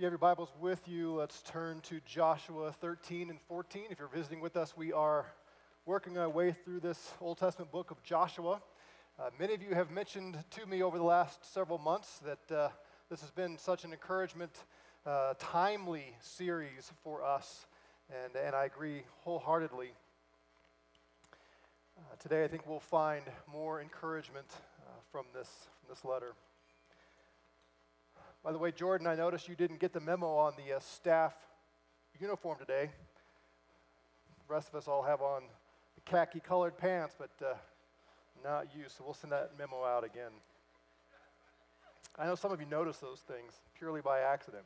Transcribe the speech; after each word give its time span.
you 0.00 0.06
have 0.06 0.12
your 0.12 0.18
Bibles 0.18 0.48
with 0.58 0.88
you, 0.88 1.12
let's 1.12 1.42
turn 1.42 1.82
to 1.82 2.00
Joshua 2.06 2.72
13 2.72 3.28
and 3.28 3.38
14. 3.48 3.88
If 3.90 3.98
you're 3.98 4.08
visiting 4.08 4.40
with 4.40 4.56
us, 4.56 4.74
we 4.74 4.94
are 4.94 5.26
working 5.84 6.16
our 6.16 6.30
way 6.30 6.52
through 6.52 6.80
this 6.80 7.12
Old 7.20 7.36
Testament 7.36 7.70
book 7.70 7.90
of 7.90 8.02
Joshua. 8.02 8.62
Uh, 9.18 9.28
many 9.38 9.52
of 9.52 9.62
you 9.62 9.74
have 9.74 9.90
mentioned 9.90 10.42
to 10.52 10.64
me 10.64 10.82
over 10.82 10.96
the 10.96 11.04
last 11.04 11.52
several 11.52 11.76
months 11.76 12.18
that 12.20 12.56
uh, 12.56 12.68
this 13.10 13.20
has 13.20 13.30
been 13.30 13.58
such 13.58 13.84
an 13.84 13.92
encouragement, 13.92 14.64
uh, 15.04 15.34
timely 15.38 16.16
series 16.22 16.90
for 17.04 17.22
us, 17.22 17.66
and, 18.24 18.34
and 18.42 18.56
I 18.56 18.64
agree 18.64 19.02
wholeheartedly. 19.24 19.90
Uh, 21.98 22.16
today, 22.18 22.42
I 22.42 22.48
think 22.48 22.66
we'll 22.66 22.80
find 22.80 23.24
more 23.52 23.82
encouragement 23.82 24.46
uh, 24.50 24.92
from, 25.12 25.26
this, 25.34 25.68
from 25.78 25.94
this 25.94 26.06
letter. 26.06 26.32
By 28.42 28.52
the 28.52 28.58
way, 28.58 28.72
Jordan, 28.72 29.06
I 29.06 29.14
noticed 29.14 29.48
you 29.48 29.54
didn't 29.54 29.80
get 29.80 29.92
the 29.92 30.00
memo 30.00 30.26
on 30.34 30.54
the 30.56 30.76
uh, 30.76 30.80
staff 30.80 31.34
uniform 32.18 32.58
today. 32.58 32.88
The 34.48 34.54
rest 34.54 34.70
of 34.70 34.76
us 34.76 34.88
all 34.88 35.02
have 35.02 35.20
on 35.20 35.42
khaki 36.06 36.40
colored 36.40 36.78
pants, 36.78 37.14
but 37.18 37.30
uh, 37.44 37.52
not 38.42 38.74
you, 38.74 38.84
so 38.88 39.04
we'll 39.04 39.12
send 39.12 39.34
that 39.34 39.50
memo 39.58 39.84
out 39.84 40.04
again. 40.04 40.30
I 42.18 42.24
know 42.24 42.34
some 42.34 42.50
of 42.50 42.60
you 42.60 42.66
noticed 42.66 43.02
those 43.02 43.20
things 43.20 43.60
purely 43.78 44.00
by 44.00 44.20
accident. 44.20 44.64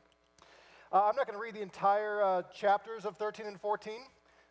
Uh, 0.92 1.06
I'm 1.06 1.16
not 1.16 1.27
going 1.27 1.36
to 1.36 1.42
read 1.42 1.56
the 1.56 1.62
entire 1.62 2.22
uh, 2.22 2.42
chapters 2.54 3.04
of 3.04 3.16
13 3.16 3.44
and 3.44 3.60
14, 3.60 3.94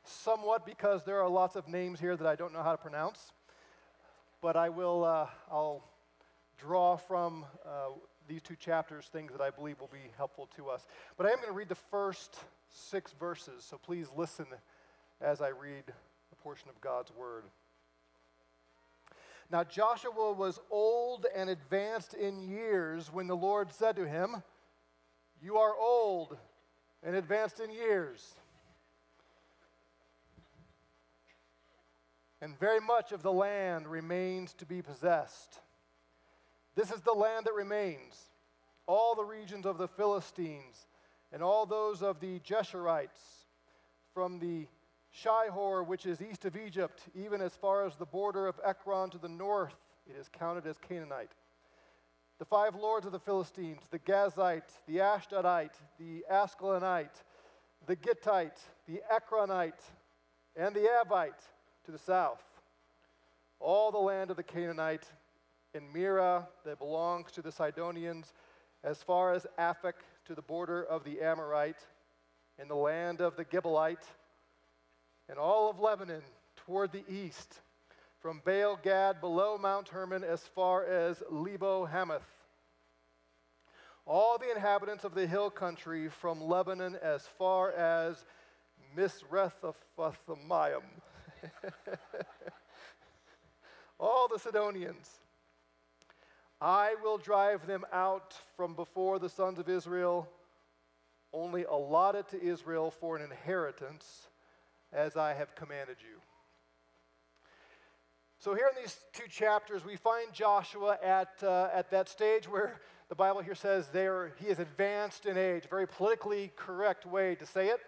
somewhat 0.04 0.66
because 0.66 1.06
there 1.06 1.22
are 1.22 1.30
lots 1.30 1.56
of 1.56 1.70
names 1.70 2.02
here 2.02 2.18
that 2.18 2.28
I 2.28 2.36
don't 2.36 2.52
know 2.52 2.62
how 2.62 2.74
to 2.74 2.78
pronounce. 2.78 3.32
But 4.42 4.58
I 4.58 4.68
will, 4.68 5.06
uh, 5.06 5.28
I'll 5.50 5.86
draw 6.58 6.98
from 6.98 7.46
uh, 7.66 7.92
these 8.28 8.42
two 8.42 8.56
chapters 8.56 9.10
things 9.12 9.32
that 9.32 9.42
I 9.42 9.50
believe 9.50 9.80
will 9.80 9.90
be 9.92 10.12
helpful 10.18 10.50
to 10.56 10.70
us. 10.70 10.86
But 11.18 11.28
I 11.28 11.30
am 11.30 11.38
going 11.38 11.50
to 11.50 11.54
read 11.54 11.70
the 11.70 11.76
first 11.76 12.38
six 12.70 13.14
verses, 13.20 13.64
so 13.64 13.78
please 13.78 14.08
listen 14.16 14.46
as 15.22 15.42
I 15.42 15.50
read 15.50 15.84
a 16.32 16.36
portion 16.36 16.70
of 16.70 16.80
God's 16.82 17.12
word. 17.16 17.44
Now 19.52 19.64
Joshua 19.64 20.34
was 20.34 20.60
old 20.72 21.26
and 21.36 21.50
advanced 21.50 22.14
in 22.14 22.40
years 22.40 23.12
when 23.12 23.28
the 23.28 23.36
Lord 23.36 23.72
said 23.72 23.96
to 23.98 24.08
him, 24.08 24.42
You 25.42 25.58
are 25.58 25.76
old 25.76 26.38
and 27.04 27.16
advanced 27.16 27.60
in 27.60 27.70
years. 27.72 28.34
And 32.42 32.60
very 32.60 32.82
much 32.82 33.12
of 33.12 33.22
the 33.22 33.32
land 33.32 33.88
remains 33.88 34.54
to 34.56 34.66
be 34.66 34.82
possessed. 34.82 35.60
This 36.76 36.92
is 36.92 37.02
the 37.02 37.14
land 37.14 37.46
that 37.46 37.54
remains, 37.54 38.16
all 38.88 39.16
the 39.16 39.24
regions 39.24 39.66
of 39.66 39.78
the 39.78 39.88
Philistines, 39.88 40.88
and 41.32 41.44
all 41.44 41.66
those 41.66 42.02
of 42.02 42.20
the 42.20 42.40
Geshurites, 42.40 43.46
from 44.14 44.40
the 44.40 44.68
Shihor, 45.16 45.86
which 45.86 46.06
is 46.06 46.22
east 46.22 46.46
of 46.46 46.56
Egypt, 46.56 47.04
even 47.16 47.42
as 47.42 47.56
far 47.56 47.86
as 47.86 47.96
the 47.96 48.06
border 48.06 48.48
of 48.48 48.60
Ekron 48.66 49.10
to 49.12 49.18
the 49.18 49.30
north, 49.30 49.76
it 50.08 50.16
is 50.20 50.28
counted 50.28 50.66
as 50.66 50.78
Canaanite. 50.78 51.32
The 52.40 52.46
five 52.46 52.76
lords 52.76 53.06
of 53.06 53.12
the 53.12 53.20
Philistines, 53.20 53.82
the 53.90 54.00
Gazite, 54.00 54.80
the 54.88 54.98
Ashdodite, 54.98 55.76
the 56.00 56.26
Askelonite, 56.32 57.24
the 57.86 57.96
Gittite, 57.96 58.60
the 58.88 59.02
Ekronite, 59.12 59.84
and 60.56 60.76
the 60.76 60.88
Avite 61.04 61.42
to 61.86 61.92
the 61.92 61.98
south. 61.98 62.44
All 63.60 63.92
the 63.92 63.98
land 63.98 64.30
of 64.32 64.38
the 64.38 64.44
Canaanite 64.44 65.06
in 65.74 65.84
Mearah 65.94 66.46
that 66.66 66.78
belongs 66.78 67.32
to 67.32 67.42
the 67.42 67.52
Sidonians, 67.52 68.34
as 68.84 69.02
far 69.02 69.34
as 69.34 69.48
Aphek 69.58 69.94
to 70.26 70.36
the 70.36 70.42
border 70.42 70.84
of 70.84 71.04
the 71.04 71.22
Amorite, 71.22 71.86
in 72.60 72.68
the 72.68 72.76
land 72.76 73.22
of 73.22 73.36
the 73.36 73.46
Gebelite, 73.46 74.06
and 75.28 75.40
all 75.40 75.70
of 75.70 75.80
Lebanon 75.80 76.22
toward 76.56 76.92
the 76.92 77.04
east, 77.10 77.62
from 78.20 78.42
Baal 78.46 78.80
Gad 78.82 79.20
below 79.20 79.58
Mount 79.58 79.90
Hermon 79.90 80.24
as 80.24 80.42
far 80.42 80.86
as 80.86 81.24
Lebo 81.30 81.86
Hamath. 81.86 82.22
All 84.06 84.38
the 84.38 84.52
inhabitants 84.52 85.04
of 85.04 85.16
the 85.16 85.26
hill 85.26 85.50
country 85.50 86.10
from 86.10 86.42
Lebanon 86.42 86.98
as 87.02 87.26
far 87.38 87.72
as 87.72 88.26
Misrephthaim. 88.96 89.74
all 94.00 94.28
the 94.28 94.40
Sidonians 94.40 95.20
I 96.64 96.96
will 97.04 97.18
drive 97.18 97.68
them 97.68 97.84
out 97.92 98.36
from 98.56 98.74
before 98.74 99.20
the 99.20 99.28
sons 99.28 99.60
of 99.60 99.68
Israel, 99.68 100.30
only 101.34 101.66
allotted 101.66 102.30
to 102.30 102.42
Israel 102.42 102.90
for 102.90 103.18
an 103.18 103.22
inheritance, 103.22 104.30
as 104.94 105.18
I 105.18 105.34
have 105.34 105.56
commanded 105.56 105.98
you. 106.00 106.22
So, 108.40 108.56
here 108.56 108.70
in 108.74 108.82
these 108.82 108.96
two 109.12 109.28
chapters, 109.28 109.84
we 109.84 109.98
find 109.98 110.32
Joshua 110.32 110.98
at, 111.04 111.34
uh, 111.44 111.68
at 111.74 111.92
that 111.92 112.08
stage 112.08 112.48
where 112.48 112.80
the 113.10 113.16
Bible 113.16 113.42
here 113.42 113.56
says 113.56 113.90
there, 113.90 114.32
he 114.40 114.48
is 114.48 114.60
advanced 114.60 115.26
in 115.26 115.38
age, 115.38 115.66
very 115.70 115.86
politically 115.86 116.54
correct 116.56 117.06
way 117.06 117.36
to 117.36 117.46
say 117.46 117.68
it. 117.68 117.82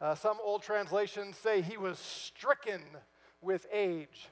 Uh, 0.00 0.16
some 0.16 0.38
old 0.42 0.64
translations 0.64 1.36
say 1.36 1.62
he 1.62 1.76
was 1.76 2.00
stricken 2.00 2.82
with 3.40 3.64
age 3.72 4.28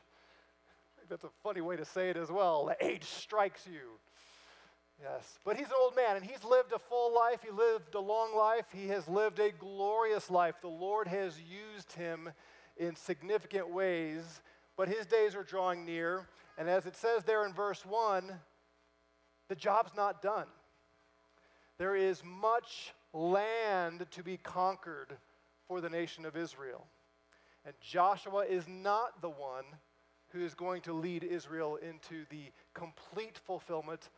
that's 1.09 1.25
a 1.25 1.31
funny 1.43 1.61
way 1.61 1.77
to 1.77 1.85
say 1.85 2.11
it 2.11 2.17
as 2.17 2.31
well. 2.31 2.67
The 2.67 2.85
age 2.85 3.05
strikes 3.05 3.67
you. 3.67 3.99
Yes. 5.03 5.39
But 5.45 5.57
he's 5.57 5.67
an 5.67 5.75
old 5.81 5.95
man 5.95 6.17
and 6.17 6.25
he's 6.25 6.43
lived 6.45 6.73
a 6.73 6.79
full 6.79 7.15
life. 7.15 7.41
He 7.45 7.51
lived 7.51 7.95
a 7.95 8.01
long 8.01 8.35
life. 8.35 8.65
He 8.73 8.89
has 8.89 9.07
lived 9.09 9.39
a 9.39 9.53
glorious 9.53 10.31
life. 10.31 10.55
The 10.61 10.69
Lord 10.69 11.07
has 11.07 11.35
used 11.41 11.93
him 11.93 12.31
in 12.77 12.97
significant 12.97 13.71
ways, 13.71 14.41
but 14.77 14.89
his 14.89 15.07
days 15.07 15.35
are 15.35 15.43
drawing 15.43 15.85
near. 15.85 16.27
And 16.59 16.69
as 16.69 16.87
it 16.87 16.97
says 16.97 17.25
there 17.25 17.45
in 17.45 17.53
verse 17.53 17.85
1, 17.85 18.33
the 19.49 19.55
job's 19.55 19.93
not 19.95 20.23
done. 20.23 20.47
There 21.79 21.95
is 21.95 22.23
much 22.25 22.95
land 23.13 24.07
to 24.13 24.23
be 24.23 24.39
conquered 24.39 25.17
for 25.69 25.81
the 25.81 25.91
nation 25.91 26.25
of 26.25 26.37
Israel. 26.37 26.87
And 27.65 27.75
Joshua 27.81 28.45
is 28.45 28.67
not 28.67 29.21
the 29.21 29.29
one 29.29 29.65
who 30.37 30.45
is 30.45 30.55
going 30.55 30.83
to 30.83 30.93
lead 30.93 31.25
Israel 31.25 31.77
into 31.77 32.27
the 32.31 32.53
complete 32.75 33.39
fulfillment 33.47 34.11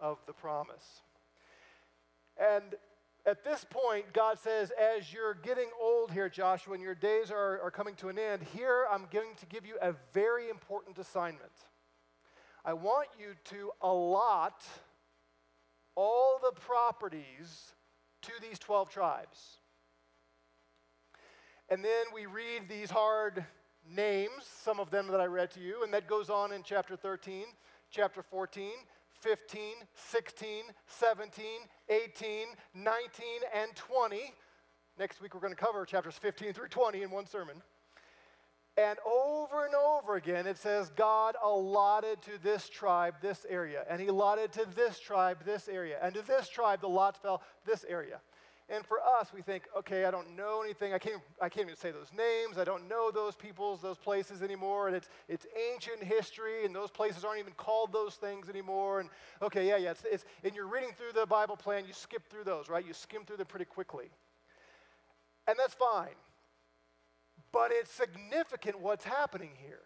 of 0.00 0.18
the 0.26 0.32
promise. 0.32 1.02
And 2.38 2.74
at 3.26 3.44
this 3.44 3.66
point, 3.68 4.12
God 4.12 4.38
says, 4.38 4.72
as 4.80 5.12
you're 5.12 5.34
getting 5.34 5.68
old 5.80 6.12
here, 6.12 6.28
Joshua, 6.28 6.74
and 6.74 6.82
your 6.82 6.94
days 6.94 7.30
are, 7.30 7.60
are 7.60 7.70
coming 7.70 7.94
to 7.96 8.08
an 8.08 8.18
end, 8.18 8.42
here 8.54 8.86
I'm 8.90 9.06
going 9.12 9.34
to 9.38 9.46
give 9.46 9.66
you 9.66 9.76
a 9.82 9.94
very 10.14 10.48
important 10.48 10.98
assignment. 10.98 11.52
I 12.64 12.72
want 12.72 13.08
you 13.18 13.34
to 13.44 13.70
allot 13.82 14.64
all 15.94 16.40
the 16.42 16.58
properties 16.58 17.74
to 18.22 18.32
these 18.40 18.58
12 18.58 18.88
tribes. 18.88 19.58
And 21.68 21.84
then 21.84 22.06
we 22.14 22.26
read 22.26 22.68
these 22.68 22.90
hard 22.90 23.44
names, 23.94 24.44
some 24.62 24.80
of 24.80 24.90
them 24.90 25.08
that 25.08 25.20
I 25.20 25.26
read 25.26 25.50
to 25.52 25.60
you, 25.60 25.82
and 25.84 25.92
that 25.94 26.06
goes 26.06 26.30
on 26.30 26.52
in 26.52 26.62
chapter 26.62 26.96
13, 26.96 27.44
chapter 27.90 28.22
14, 28.22 28.70
15, 29.20 29.60
16, 29.94 30.62
17, 30.86 31.44
18, 31.88 32.46
19, 32.74 33.26
and 33.54 33.74
20. 33.74 34.34
Next 34.98 35.20
week 35.20 35.34
we're 35.34 35.40
going 35.40 35.54
to 35.54 35.60
cover 35.60 35.84
chapters 35.84 36.16
15 36.16 36.52
through 36.52 36.68
20 36.68 37.02
in 37.02 37.10
one 37.10 37.26
sermon. 37.26 37.62
And 38.78 38.98
over 39.06 39.64
and 39.64 39.74
over 39.74 40.16
again, 40.16 40.46
it 40.46 40.58
says 40.58 40.90
God 40.94 41.34
allotted 41.42 42.20
to 42.22 42.32
this 42.42 42.68
tribe 42.68 43.14
this 43.22 43.46
area, 43.48 43.84
and 43.88 44.00
He 44.00 44.08
allotted 44.08 44.52
to 44.52 44.66
this 44.74 45.00
tribe 45.00 45.38
this 45.46 45.66
area, 45.66 45.98
and 46.02 46.14
to 46.14 46.22
this 46.22 46.48
tribe 46.48 46.82
the 46.82 46.88
lots 46.88 47.18
fell 47.18 47.42
this 47.64 47.84
area. 47.88 48.20
And 48.68 48.84
for 48.84 48.98
us, 49.00 49.32
we 49.32 49.42
think, 49.42 49.62
okay, 49.78 50.06
I 50.06 50.10
don't 50.10 50.34
know 50.34 50.60
anything. 50.60 50.92
I 50.92 50.98
can't, 50.98 51.22
I 51.40 51.48
can't 51.48 51.66
even 51.68 51.76
say 51.76 51.92
those 51.92 52.10
names. 52.16 52.58
I 52.58 52.64
don't 52.64 52.88
know 52.88 53.12
those 53.12 53.36
peoples, 53.36 53.80
those 53.80 53.96
places 53.96 54.42
anymore. 54.42 54.88
And 54.88 54.96
it's, 54.96 55.08
it's 55.28 55.46
ancient 55.72 56.02
history, 56.02 56.64
and 56.64 56.74
those 56.74 56.90
places 56.90 57.24
aren't 57.24 57.38
even 57.38 57.52
called 57.52 57.92
those 57.92 58.16
things 58.16 58.48
anymore. 58.48 58.98
And 58.98 59.08
okay, 59.40 59.68
yeah, 59.68 59.76
yeah. 59.76 59.92
It's, 59.92 60.04
it's, 60.10 60.24
and 60.42 60.52
you're 60.52 60.66
reading 60.66 60.90
through 60.98 61.12
the 61.12 61.26
Bible 61.26 61.56
plan, 61.56 61.84
you 61.86 61.92
skip 61.92 62.28
through 62.28 62.42
those, 62.42 62.68
right? 62.68 62.84
You 62.84 62.92
skim 62.92 63.24
through 63.24 63.36
them 63.36 63.46
pretty 63.46 63.66
quickly. 63.66 64.10
And 65.46 65.56
that's 65.56 65.74
fine. 65.74 66.16
But 67.52 67.70
it's 67.72 67.92
significant 67.92 68.80
what's 68.80 69.04
happening 69.04 69.50
here. 69.62 69.82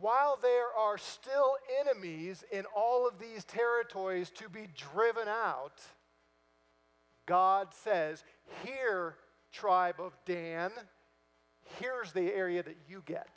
While 0.00 0.38
there 0.40 0.72
are 0.78 0.96
still 0.96 1.56
enemies 1.80 2.42
in 2.50 2.64
all 2.74 3.06
of 3.06 3.18
these 3.18 3.44
territories 3.44 4.30
to 4.30 4.48
be 4.48 4.68
driven 4.74 5.28
out, 5.28 5.82
God 7.28 7.68
says, 7.84 8.24
Here, 8.64 9.14
tribe 9.52 9.96
of 10.00 10.16
Dan, 10.24 10.70
here's 11.78 12.10
the 12.12 12.32
area 12.32 12.62
that 12.62 12.76
you 12.88 13.02
get. 13.04 13.28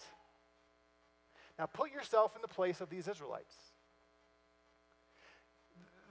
Now 1.59 1.65
put 1.65 1.91
yourself 1.91 2.35
in 2.35 2.41
the 2.41 2.47
place 2.47 2.79
of 2.79 2.89
these 2.89 3.07
Israelites. 3.07 3.53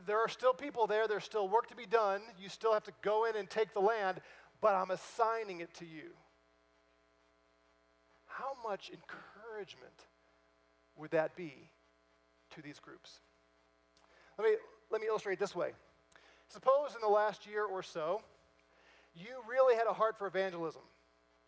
there 0.06 0.19
are 0.19 0.29
still 0.29 0.53
people 0.53 0.87
there, 0.87 1.09
there's 1.09 1.25
still 1.25 1.49
work 1.49 1.69
to 1.69 1.77
be 1.77 1.87
done. 1.87 2.21
You 2.38 2.49
still 2.50 2.75
have 2.75 2.85
to 2.85 2.93
go 3.03 3.25
in 3.25 3.35
and 3.35 3.49
take 3.49 3.73
the 3.73 3.81
land, 3.81 4.21
but 4.61 4.75
I'm 4.75 4.91
assigning 4.91 5.61
it 5.61 5.73
to 5.75 5.87
you. 5.87 6.11
How 8.26 8.53
much 8.62 8.91
encouragement 8.91 10.06
would 10.97 11.11
that 11.12 11.35
be 11.35 11.71
to 12.55 12.62
these 12.62 12.79
groups? 12.79 13.21
Let 14.38 14.49
me, 14.49 14.56
let 14.91 15.00
me 15.00 15.06
illustrate 15.06 15.38
this 15.38 15.55
way. 15.55 15.73
Suppose 16.50 16.97
in 16.97 17.00
the 17.00 17.08
last 17.08 17.47
year 17.47 17.64
or 17.64 17.82
so, 17.82 18.23
you 19.14 19.29
really 19.49 19.76
had 19.76 19.87
a 19.88 19.93
heart 19.93 20.19
for 20.19 20.26
evangelism, 20.26 20.82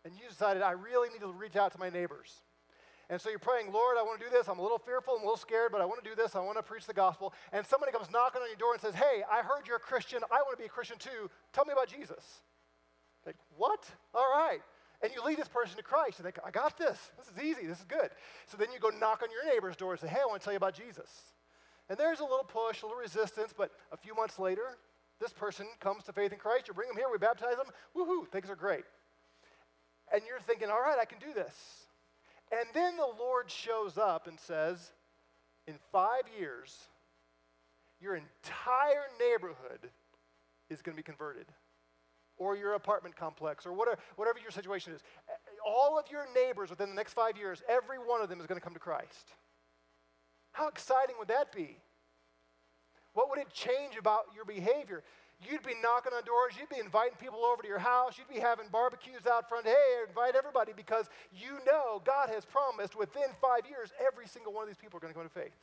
and 0.05 0.13
you 0.15 0.29
decided, 0.29 0.63
I 0.63 0.71
really 0.71 1.09
need 1.09 1.19
to 1.19 1.31
reach 1.31 1.57
out 1.57 1.73
to 1.73 1.79
my 1.79 1.89
neighbors. 1.89 2.41
And 3.09 3.19
so 3.19 3.29
you're 3.29 3.37
praying, 3.37 3.73
Lord, 3.73 3.97
I 3.99 4.01
want 4.01 4.21
to 4.21 4.25
do 4.25 4.31
this. 4.31 4.47
I'm 4.47 4.59
a 4.59 4.61
little 4.61 4.79
fearful, 4.79 5.15
I'm 5.15 5.21
a 5.21 5.25
little 5.25 5.37
scared, 5.37 5.73
but 5.73 5.81
I 5.81 5.85
want 5.85 6.01
to 6.01 6.09
do 6.09 6.15
this. 6.15 6.35
I 6.35 6.39
want 6.39 6.57
to 6.57 6.63
preach 6.63 6.85
the 6.85 6.93
gospel. 6.93 7.33
And 7.51 7.65
somebody 7.65 7.91
comes 7.91 8.09
knocking 8.09 8.41
on 8.41 8.47
your 8.47 8.57
door 8.57 8.71
and 8.71 8.81
says, 8.81 8.95
Hey, 8.95 9.23
I 9.29 9.41
heard 9.41 9.67
you're 9.67 9.75
a 9.75 9.79
Christian. 9.79 10.23
I 10.31 10.37
want 10.37 10.57
to 10.57 10.57
be 10.57 10.65
a 10.65 10.69
Christian 10.69 10.97
too. 10.97 11.29
Tell 11.51 11.65
me 11.65 11.73
about 11.73 11.89
Jesus. 11.89 12.41
Like, 13.25 13.35
what? 13.57 13.85
All 14.15 14.31
right. 14.31 14.59
And 15.01 15.11
you 15.13 15.21
lead 15.23 15.37
this 15.37 15.49
person 15.49 15.75
to 15.75 15.83
Christ. 15.83 16.19
And 16.19 16.27
they 16.27 16.31
I 16.45 16.49
got 16.49 16.77
this. 16.77 17.11
This 17.17 17.27
is 17.27 17.43
easy. 17.43 17.67
This 17.67 17.79
is 17.79 17.85
good. 17.85 18.09
So 18.45 18.55
then 18.57 18.71
you 18.73 18.79
go 18.79 18.89
knock 18.89 19.21
on 19.21 19.29
your 19.29 19.53
neighbor's 19.53 19.75
door 19.75 19.91
and 19.91 19.99
say, 19.99 20.07
Hey, 20.07 20.19
I 20.23 20.25
want 20.25 20.39
to 20.39 20.45
tell 20.45 20.53
you 20.53 20.57
about 20.57 20.73
Jesus. 20.73 21.33
And 21.89 21.97
there's 21.97 22.21
a 22.21 22.23
little 22.23 22.45
push, 22.45 22.81
a 22.81 22.85
little 22.85 23.01
resistance, 23.01 23.53
but 23.55 23.71
a 23.91 23.97
few 23.97 24.15
months 24.15 24.39
later, 24.39 24.77
this 25.19 25.33
person 25.33 25.67
comes 25.79 26.03
to 26.05 26.13
faith 26.13 26.33
in 26.33 26.39
Christ. 26.39 26.67
You 26.67 26.73
bring 26.73 26.89
them 26.89 26.97
here, 26.97 27.07
we 27.11 27.17
baptize 27.17 27.55
them. 27.55 27.67
Woohoo, 27.95 28.27
things 28.29 28.49
are 28.49 28.55
great. 28.55 28.83
And 30.11 30.21
you're 30.27 30.39
thinking, 30.39 30.69
All 30.69 30.81
right, 30.81 30.97
I 30.99 31.05
can 31.05 31.19
do 31.19 31.33
this. 31.33 31.87
And 32.51 32.67
then 32.73 32.97
the 32.97 33.09
Lord 33.19 33.49
shows 33.49 33.97
up 33.97 34.27
and 34.27 34.39
says, 34.39 34.91
In 35.67 35.75
five 35.91 36.23
years, 36.37 36.77
your 37.99 38.15
entire 38.15 39.07
neighborhood 39.19 39.89
is 40.69 40.81
going 40.81 40.95
to 40.95 40.99
be 40.99 41.03
converted, 41.03 41.45
or 42.37 42.55
your 42.55 42.73
apartment 42.73 43.15
complex, 43.15 43.65
or 43.65 43.73
whatever, 43.73 43.97
whatever 44.17 44.39
your 44.39 44.51
situation 44.51 44.93
is. 44.93 45.01
All 45.65 45.97
of 45.97 46.05
your 46.11 46.25
neighbors 46.35 46.69
within 46.69 46.89
the 46.89 46.95
next 46.95 47.13
five 47.13 47.37
years, 47.37 47.63
every 47.69 47.97
one 47.97 48.21
of 48.21 48.29
them 48.29 48.41
is 48.41 48.47
going 48.47 48.59
to 48.59 48.63
come 48.63 48.73
to 48.73 48.79
Christ. 48.79 49.31
How 50.51 50.67
exciting 50.67 51.15
would 51.17 51.29
that 51.29 51.55
be? 51.55 51.77
What 53.13 53.29
would 53.29 53.39
it 53.39 53.51
change 53.53 53.95
about 53.97 54.25
your 54.35 54.45
behavior? 54.45 55.03
You'd 55.49 55.63
be 55.63 55.73
knocking 55.81 56.13
on 56.13 56.23
doors, 56.23 56.53
you'd 56.57 56.69
be 56.69 56.79
inviting 56.79 57.17
people 57.19 57.43
over 57.43 57.61
to 57.61 57.67
your 57.67 57.79
house, 57.79 58.17
you'd 58.17 58.33
be 58.33 58.39
having 58.39 58.67
barbecues 58.71 59.27
out 59.27 59.49
front. 59.49 59.65
Hey, 59.65 59.73
invite 60.07 60.35
everybody 60.35 60.71
because 60.75 61.09
you 61.33 61.59
know 61.65 62.01
God 62.05 62.29
has 62.29 62.45
promised 62.45 62.95
within 62.95 63.27
five 63.41 63.67
years, 63.69 63.91
every 63.99 64.27
single 64.27 64.53
one 64.53 64.63
of 64.63 64.69
these 64.69 64.77
people 64.77 64.97
are 64.97 65.01
going 65.01 65.13
to 65.13 65.19
come 65.19 65.27
to 65.27 65.33
faith. 65.33 65.55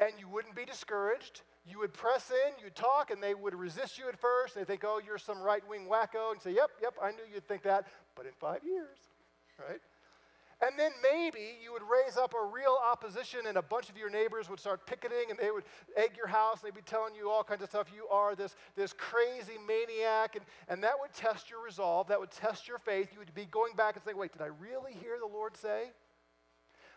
And 0.00 0.12
you 0.18 0.28
wouldn't 0.28 0.54
be 0.54 0.64
discouraged. 0.64 1.42
You 1.66 1.80
would 1.80 1.92
press 1.92 2.30
in, 2.30 2.62
you'd 2.62 2.76
talk, 2.76 3.10
and 3.10 3.22
they 3.22 3.34
would 3.34 3.54
resist 3.54 3.98
you 3.98 4.08
at 4.08 4.18
first. 4.18 4.54
They 4.54 4.64
think, 4.64 4.84
oh, 4.84 5.00
you're 5.04 5.18
some 5.18 5.40
right 5.40 5.66
wing 5.68 5.86
wacko, 5.90 6.32
and 6.32 6.40
say, 6.40 6.54
yep, 6.54 6.70
yep, 6.80 6.94
I 7.02 7.10
knew 7.10 7.24
you'd 7.32 7.48
think 7.48 7.62
that. 7.62 7.86
But 8.14 8.26
in 8.26 8.32
five 8.38 8.60
years, 8.64 8.96
right? 9.58 9.80
And 10.60 10.76
then 10.76 10.90
maybe 11.00 11.56
you 11.62 11.72
would 11.72 11.82
raise 11.82 12.16
up 12.16 12.34
a 12.34 12.44
real 12.44 12.76
opposition, 12.84 13.46
and 13.46 13.56
a 13.56 13.62
bunch 13.62 13.88
of 13.88 13.96
your 13.96 14.10
neighbors 14.10 14.50
would 14.50 14.58
start 14.58 14.86
picketing, 14.86 15.30
and 15.30 15.38
they 15.38 15.52
would 15.52 15.62
egg 15.96 16.16
your 16.16 16.26
house. 16.26 16.60
and 16.60 16.66
They'd 16.66 16.76
be 16.76 16.82
telling 16.82 17.14
you 17.14 17.30
all 17.30 17.44
kinds 17.44 17.62
of 17.62 17.68
stuff. 17.68 17.86
You 17.94 18.08
are 18.08 18.34
this, 18.34 18.56
this 18.74 18.92
crazy 18.92 19.56
maniac. 19.68 20.34
And, 20.34 20.44
and 20.68 20.82
that 20.82 20.94
would 21.00 21.12
test 21.12 21.48
your 21.48 21.62
resolve. 21.64 22.08
That 22.08 22.18
would 22.18 22.32
test 22.32 22.66
your 22.66 22.78
faith. 22.78 23.10
You 23.12 23.20
would 23.20 23.32
be 23.34 23.44
going 23.44 23.74
back 23.76 23.94
and 23.94 24.04
saying, 24.04 24.16
wait, 24.16 24.32
did 24.32 24.42
I 24.42 24.46
really 24.60 24.94
hear 24.94 25.16
the 25.20 25.32
Lord 25.32 25.56
say? 25.56 25.92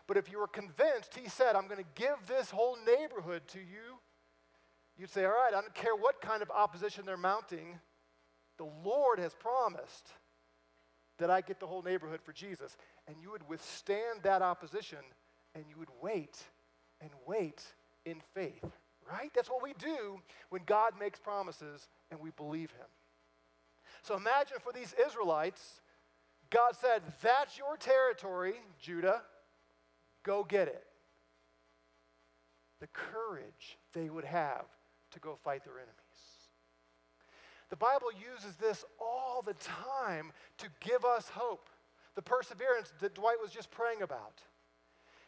But 0.08 0.16
if 0.16 0.28
you 0.28 0.40
were 0.40 0.48
convinced, 0.48 1.14
He 1.14 1.28
said, 1.28 1.54
I'm 1.54 1.68
going 1.68 1.82
to 1.82 1.90
give 1.94 2.16
this 2.26 2.50
whole 2.50 2.76
neighborhood 2.84 3.42
to 3.48 3.60
you, 3.60 4.00
you'd 4.98 5.10
say, 5.10 5.24
all 5.24 5.30
right, 5.30 5.54
I 5.54 5.60
don't 5.60 5.74
care 5.74 5.94
what 5.94 6.20
kind 6.20 6.42
of 6.42 6.50
opposition 6.50 7.06
they're 7.06 7.16
mounting. 7.16 7.78
The 8.58 8.68
Lord 8.84 9.20
has 9.20 9.34
promised 9.34 10.08
that 11.18 11.30
I 11.30 11.40
get 11.40 11.60
the 11.60 11.66
whole 11.66 11.82
neighborhood 11.82 12.20
for 12.24 12.32
Jesus 12.32 12.76
and 13.06 13.16
you 13.20 13.30
would 13.30 13.48
withstand 13.48 14.20
that 14.22 14.42
opposition 14.42 14.98
and 15.54 15.64
you 15.68 15.76
would 15.78 15.90
wait 16.00 16.38
and 17.00 17.10
wait 17.26 17.62
in 18.04 18.16
faith, 18.34 18.64
right? 19.10 19.30
That's 19.34 19.50
what 19.50 19.62
we 19.62 19.74
do 19.78 20.20
when 20.50 20.62
God 20.66 20.94
makes 20.98 21.18
promises 21.18 21.88
and 22.10 22.20
we 22.20 22.30
believe 22.30 22.70
Him. 22.72 22.86
So 24.02 24.16
imagine 24.16 24.58
for 24.60 24.72
these 24.72 24.94
Israelites, 25.06 25.80
God 26.50 26.76
said, 26.76 27.02
That's 27.22 27.58
your 27.58 27.76
territory, 27.76 28.54
Judah, 28.80 29.22
go 30.22 30.44
get 30.44 30.68
it. 30.68 30.84
The 32.80 32.88
courage 32.88 33.78
they 33.92 34.08
would 34.08 34.24
have 34.24 34.64
to 35.12 35.20
go 35.20 35.38
fight 35.44 35.64
their 35.64 35.74
enemies. 35.74 35.96
The 37.70 37.76
Bible 37.76 38.08
uses 38.12 38.56
this 38.56 38.84
all 39.00 39.40
the 39.40 39.54
time 39.54 40.32
to 40.58 40.66
give 40.80 41.04
us 41.04 41.30
hope 41.30 41.70
the 42.14 42.22
perseverance 42.22 42.92
that 43.00 43.14
Dwight 43.14 43.36
was 43.40 43.50
just 43.50 43.70
praying 43.70 44.02
about. 44.02 44.40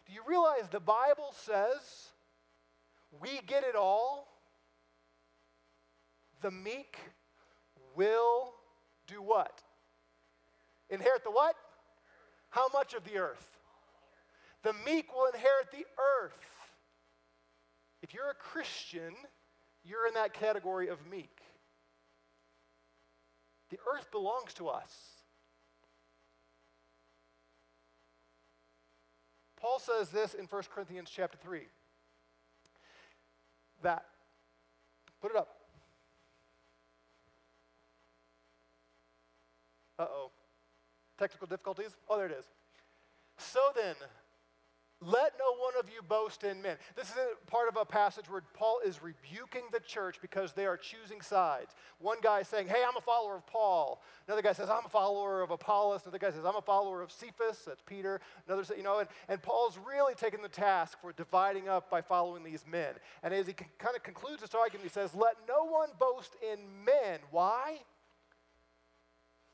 Do 0.06 0.12
you 0.12 0.20
realize 0.26 0.68
the 0.70 0.80
Bible 0.80 1.32
says 1.32 2.08
we 3.20 3.40
get 3.46 3.64
it 3.64 3.74
all? 3.74 4.28
The 6.42 6.50
meek 6.50 6.98
will 7.96 8.52
do 9.06 9.22
what? 9.22 9.62
Inherit 10.90 11.24
the 11.24 11.30
what? 11.30 11.56
How 12.50 12.68
much 12.72 12.94
of 12.94 13.04
the 13.04 13.18
earth? 13.18 13.48
The 14.62 14.74
meek 14.84 15.14
will 15.14 15.26
inherit 15.26 15.70
the 15.72 15.86
earth. 16.22 16.32
If 18.02 18.12
you're 18.12 18.30
a 18.30 18.34
Christian, 18.34 19.14
you're 19.84 20.06
in 20.06 20.14
that 20.14 20.34
category 20.34 20.88
of 20.88 20.98
meek. 21.10 21.40
The 23.70 23.78
earth 23.92 24.10
belongs 24.10 24.54
to 24.54 24.68
us. 24.68 25.13
Paul 29.64 29.78
says 29.78 30.10
this 30.10 30.34
in 30.34 30.44
1 30.44 30.62
Corinthians 30.74 31.10
chapter 31.10 31.38
3. 31.42 31.60
That. 33.82 34.04
Put 35.22 35.30
it 35.30 35.38
up. 35.38 35.56
Uh 39.98 40.02
oh. 40.02 40.30
Technical 41.18 41.46
difficulties? 41.46 41.96
Oh, 42.10 42.18
there 42.18 42.26
it 42.26 42.36
is. 42.38 42.44
So 43.38 43.60
then, 43.74 43.94
let 45.04 45.34
no 45.38 45.56
one 45.58 45.74
of 45.78 45.88
you 45.88 46.00
boast 46.02 46.44
in 46.44 46.62
men. 46.62 46.76
This 46.96 47.10
is 47.10 47.16
part 47.46 47.68
of 47.68 47.76
a 47.76 47.84
passage 47.84 48.28
where 48.30 48.42
Paul 48.54 48.80
is 48.84 49.02
rebuking 49.02 49.64
the 49.72 49.80
church 49.80 50.18
because 50.20 50.52
they 50.52 50.66
are 50.66 50.76
choosing 50.76 51.20
sides. 51.20 51.74
One 51.98 52.18
guy 52.22 52.40
is 52.40 52.48
saying, 52.48 52.68
Hey, 52.68 52.82
I'm 52.86 52.96
a 52.96 53.00
follower 53.00 53.36
of 53.36 53.46
Paul. 53.46 54.02
Another 54.26 54.42
guy 54.42 54.52
says, 54.52 54.70
I'm 54.70 54.86
a 54.86 54.88
follower 54.88 55.42
of 55.42 55.50
Apollos. 55.50 56.02
Another 56.04 56.18
guy 56.18 56.30
says, 56.30 56.44
I'm 56.44 56.56
a 56.56 56.62
follower 56.62 57.02
of 57.02 57.12
Cephas. 57.12 57.64
That's 57.66 57.82
Peter. 57.82 58.20
Another 58.46 58.64
says, 58.64 58.76
you 58.76 58.82
know, 58.82 59.00
and, 59.00 59.08
and 59.28 59.42
Paul's 59.42 59.78
really 59.86 60.14
taking 60.14 60.42
the 60.42 60.48
task 60.48 60.98
for 61.00 61.12
dividing 61.12 61.68
up 61.68 61.90
by 61.90 62.00
following 62.00 62.42
these 62.42 62.64
men. 62.70 62.94
And 63.22 63.34
as 63.34 63.46
he 63.46 63.52
kind 63.52 63.96
of 63.96 64.02
concludes 64.02 64.40
this 64.40 64.54
argument, 64.54 64.84
he 64.84 64.92
says, 64.92 65.14
Let 65.14 65.36
no 65.48 65.64
one 65.66 65.90
boast 65.98 66.34
in 66.52 66.58
men. 66.84 67.20
Why? 67.30 67.80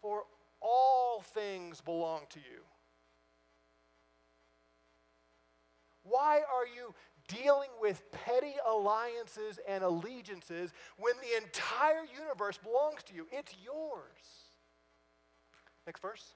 For 0.00 0.24
all 0.60 1.22
things 1.34 1.80
belong 1.80 2.22
to 2.30 2.38
you. 2.38 2.62
Why 6.10 6.40
are 6.52 6.66
you 6.66 6.92
dealing 7.28 7.70
with 7.80 8.02
petty 8.10 8.54
alliances 8.68 9.60
and 9.68 9.84
allegiances 9.84 10.72
when 10.98 11.14
the 11.22 11.42
entire 11.42 12.04
universe 12.20 12.58
belongs 12.58 13.04
to 13.04 13.14
you? 13.14 13.28
It's 13.30 13.54
yours. 13.64 14.50
Next 15.86 16.02
verse. 16.02 16.34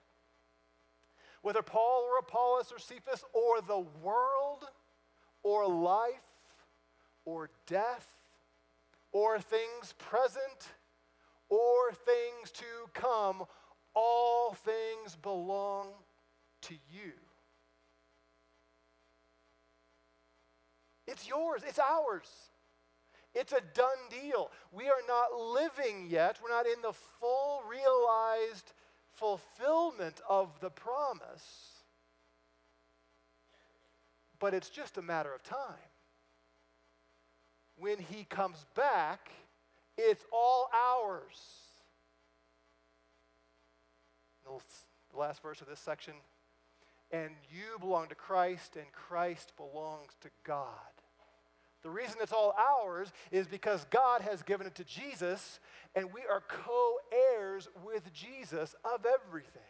Whether 1.43 1.62
Paul 1.62 2.07
or 2.09 2.19
Apollos 2.19 2.73
or 2.73 2.78
Cephas 2.78 3.25
or 3.33 3.61
the 3.61 3.85
world 4.02 4.64
or 5.43 5.69
life 5.69 6.12
or 7.25 7.50
death 7.66 8.14
or 9.12 9.40
things 9.40 9.93
present 9.99 10.71
or 11.49 11.93
things 11.93 12.50
to 12.52 12.64
come, 12.95 13.43
all 13.95 14.54
things 14.54 15.16
belong 15.16 15.88
to 16.62 16.75
you. 16.93 17.12
It's 21.07 21.29
yours, 21.29 21.63
it's 21.67 21.79
ours. 21.79 22.29
It's 23.35 23.53
a 23.53 23.61
done 23.75 23.99
deal. 24.11 24.51
We 24.73 24.85
are 24.85 25.03
not 25.09 25.39
living 25.39 26.07
yet, 26.09 26.39
we're 26.43 26.51
not 26.51 26.67
in 26.67 26.81
the 26.83 26.93
full 26.93 27.63
realized 27.69 28.73
fulfillment 29.13 30.21
of 30.29 30.61
the 30.61 30.71
promise. 30.71 31.71
But 34.39 34.55
it's 34.55 34.69
just 34.69 34.99
a 34.99 35.03
matter 35.03 35.33
of 35.33 35.43
time. 35.43 35.91
When 37.77 37.99
he 37.99 38.25
comes 38.25 38.67
back, 38.75 39.31
it's 39.97 40.25
all 40.33 40.69
ours. 40.73 41.41
The 45.13 45.19
last 45.19 45.43
verse 45.43 45.61
of 45.61 45.69
this 45.69 45.81
section 45.81 46.15
and 47.15 47.31
you 47.49 47.79
belong 47.79 48.09
to 48.09 48.15
Christ, 48.17 48.77
and 48.77 48.91
Christ 48.93 49.53
belongs 49.57 50.13
to 50.23 50.31
God. 50.43 50.67
The 51.85 51.91
reason 51.91 52.17
it's 52.23 52.33
all 52.33 52.55
ours 52.59 53.12
is 53.31 53.47
because 53.47 53.85
God 53.91 54.23
has 54.23 54.43
given 54.43 54.67
it 54.67 54.75
to 54.76 54.85
Jesus, 54.85 55.61
and 55.95 56.12
we 56.14 56.23
are 56.29 56.43
co 56.49 56.97
heirs 57.12 57.69
with 57.85 58.11
Jesus 58.12 58.75
of 58.85 59.07
everything. 59.07 59.62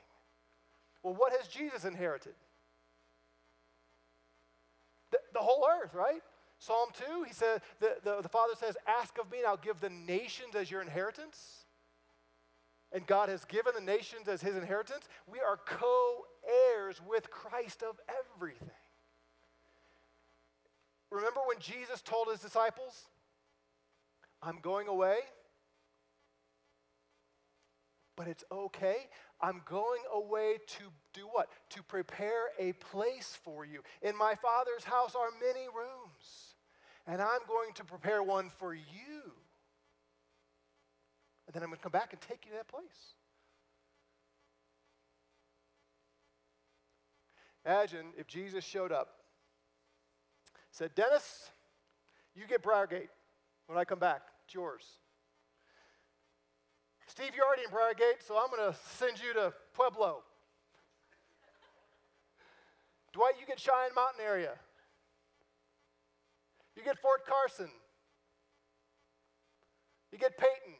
Well, 1.02 1.14
what 1.14 1.32
has 1.32 1.48
Jesus 1.48 1.84
inherited? 1.84 2.34
The, 5.10 5.18
the 5.34 5.40
whole 5.40 5.66
earth, 5.82 5.92
right? 5.92 6.22
Psalm 6.60 6.90
2, 6.96 7.24
he 7.24 7.32
said, 7.32 7.62
the, 7.80 7.96
the, 8.04 8.22
the 8.22 8.28
Father 8.28 8.54
says, 8.56 8.76
Ask 8.86 9.18
of 9.18 9.30
me, 9.30 9.38
and 9.38 9.48
I'll 9.48 9.56
give 9.56 9.80
the 9.80 9.90
nations 9.90 10.54
as 10.54 10.70
your 10.70 10.82
inheritance. 10.82 11.64
And 12.92 13.04
God 13.08 13.28
has 13.28 13.44
given 13.44 13.72
the 13.74 13.80
nations 13.80 14.28
as 14.28 14.40
his 14.40 14.54
inheritance. 14.54 15.08
We 15.26 15.40
are 15.40 15.58
co 15.66 16.22
heirs 16.76 17.00
with 17.04 17.28
Christ 17.28 17.82
of 17.82 17.98
everything. 18.36 18.70
Remember 21.14 21.40
when 21.46 21.60
Jesus 21.60 22.02
told 22.02 22.26
his 22.28 22.40
disciples, 22.40 23.08
I'm 24.42 24.58
going 24.60 24.88
away, 24.88 25.18
but 28.16 28.26
it's 28.26 28.42
okay. 28.50 28.96
I'm 29.40 29.62
going 29.64 30.00
away 30.12 30.58
to 30.66 30.82
do 31.12 31.28
what? 31.30 31.48
To 31.70 31.82
prepare 31.84 32.48
a 32.58 32.72
place 32.72 33.38
for 33.44 33.64
you. 33.64 33.82
In 34.02 34.18
my 34.18 34.34
Father's 34.34 34.82
house 34.82 35.14
are 35.14 35.28
many 35.40 35.66
rooms, 35.68 36.56
and 37.06 37.22
I'm 37.22 37.40
going 37.46 37.72
to 37.74 37.84
prepare 37.84 38.22
one 38.22 38.50
for 38.50 38.74
you. 38.74 38.82
And 41.46 41.54
then 41.54 41.62
I'm 41.62 41.68
going 41.68 41.78
to 41.78 41.82
come 41.82 41.92
back 41.92 42.12
and 42.12 42.20
take 42.20 42.44
you 42.44 42.50
to 42.50 42.56
that 42.56 42.68
place. 42.68 43.14
Imagine 47.64 48.06
if 48.18 48.26
Jesus 48.26 48.64
showed 48.64 48.90
up, 48.90 49.13
said, 50.74 50.92
Dennis, 50.96 51.50
you 52.34 52.48
get 52.48 52.60
Briargate 52.60 53.08
when 53.68 53.78
I 53.78 53.84
come 53.84 54.00
back. 54.00 54.22
It's 54.44 54.54
yours. 54.54 54.82
Steve, 57.06 57.30
you're 57.36 57.46
already 57.46 57.62
in 57.62 57.70
Briargate, 57.70 58.26
so 58.26 58.36
I'm 58.36 58.50
going 58.50 58.72
to 58.72 58.76
send 58.96 59.20
you 59.22 59.32
to 59.34 59.52
Pueblo. 59.72 60.24
Dwight, 63.12 63.34
you 63.40 63.46
get 63.46 63.60
Cheyenne 63.60 63.94
Mountain 63.94 64.20
area. 64.26 64.54
You 66.76 66.82
get 66.82 66.98
Fort 66.98 67.24
Carson. 67.24 67.70
You 70.10 70.18
get 70.18 70.36
Peyton. 70.36 70.74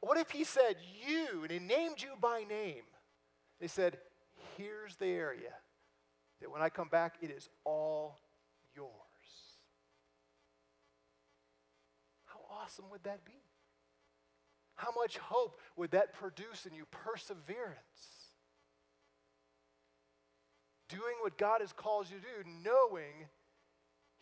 What 0.00 0.16
if 0.16 0.30
he 0.30 0.44
said 0.44 0.76
you, 1.06 1.42
and 1.42 1.50
he 1.50 1.58
named 1.58 2.00
you 2.00 2.12
by 2.18 2.44
name? 2.48 2.84
He 3.60 3.68
said, 3.68 3.98
here's 4.56 4.96
the 4.96 5.08
area 5.08 5.52
that 6.40 6.50
when 6.50 6.62
I 6.62 6.70
come 6.70 6.88
back, 6.88 7.16
it 7.20 7.30
is 7.30 7.50
all 7.66 8.16
yours. 8.78 8.90
How 12.26 12.38
awesome 12.62 12.84
would 12.90 13.02
that 13.04 13.24
be? 13.24 13.42
How 14.76 14.90
much 14.96 15.18
hope 15.18 15.60
would 15.76 15.90
that 15.90 16.14
produce 16.14 16.64
in 16.64 16.72
you? 16.72 16.84
Perseverance. 16.90 18.30
Doing 20.88 21.16
what 21.22 21.36
God 21.36 21.60
has 21.60 21.72
called 21.72 22.06
you 22.08 22.18
to 22.18 22.22
do, 22.22 22.50
knowing 22.64 23.26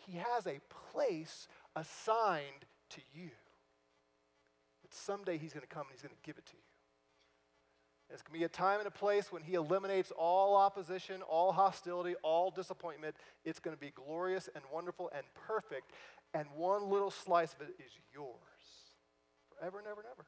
He 0.07 0.17
has 0.17 0.47
a 0.47 0.61
place 0.93 1.47
assigned 1.77 2.65
to 2.91 3.01
you. 3.15 3.31
That 4.83 4.95
someday 4.95 5.37
He's 5.37 5.53
going 5.53 5.67
to 5.67 5.75
come 5.75 5.83
and 5.83 5.93
He's 5.93 6.03
going 6.03 6.15
to 6.15 6.27
give 6.27 6.39
it 6.39 6.47
to 6.47 6.55
you. 6.55 6.76
There's 8.09 8.23
going 8.23 8.35
to 8.35 8.39
be 8.39 8.45
a 8.45 8.49
time 8.49 8.79
and 8.79 8.87
a 8.87 8.93
place 8.93 9.33
when 9.33 9.43
He 9.43 9.55
eliminates 9.55 10.13
all 10.17 10.57
opposition, 10.57 11.23
all 11.23 11.53
hostility, 11.53 12.15
all 12.23 12.51
disappointment. 12.51 13.17
It's 13.45 13.59
going 13.59 13.77
to 13.77 13.81
be 13.81 13.91
glorious 13.91 14.49
and 14.55 14.63
wonderful 14.73 15.11
and 15.15 15.25
perfect, 15.35 15.91
and 16.33 16.47
one 16.55 16.89
little 16.89 17.11
slice 17.11 17.53
of 17.55 17.63
it 17.63 17.75
is 17.79 17.93
yours 18.15 18.31
forever 19.59 19.79
and 19.79 19.87
ever 19.89 20.01
and 20.01 20.11
ever. 20.13 20.27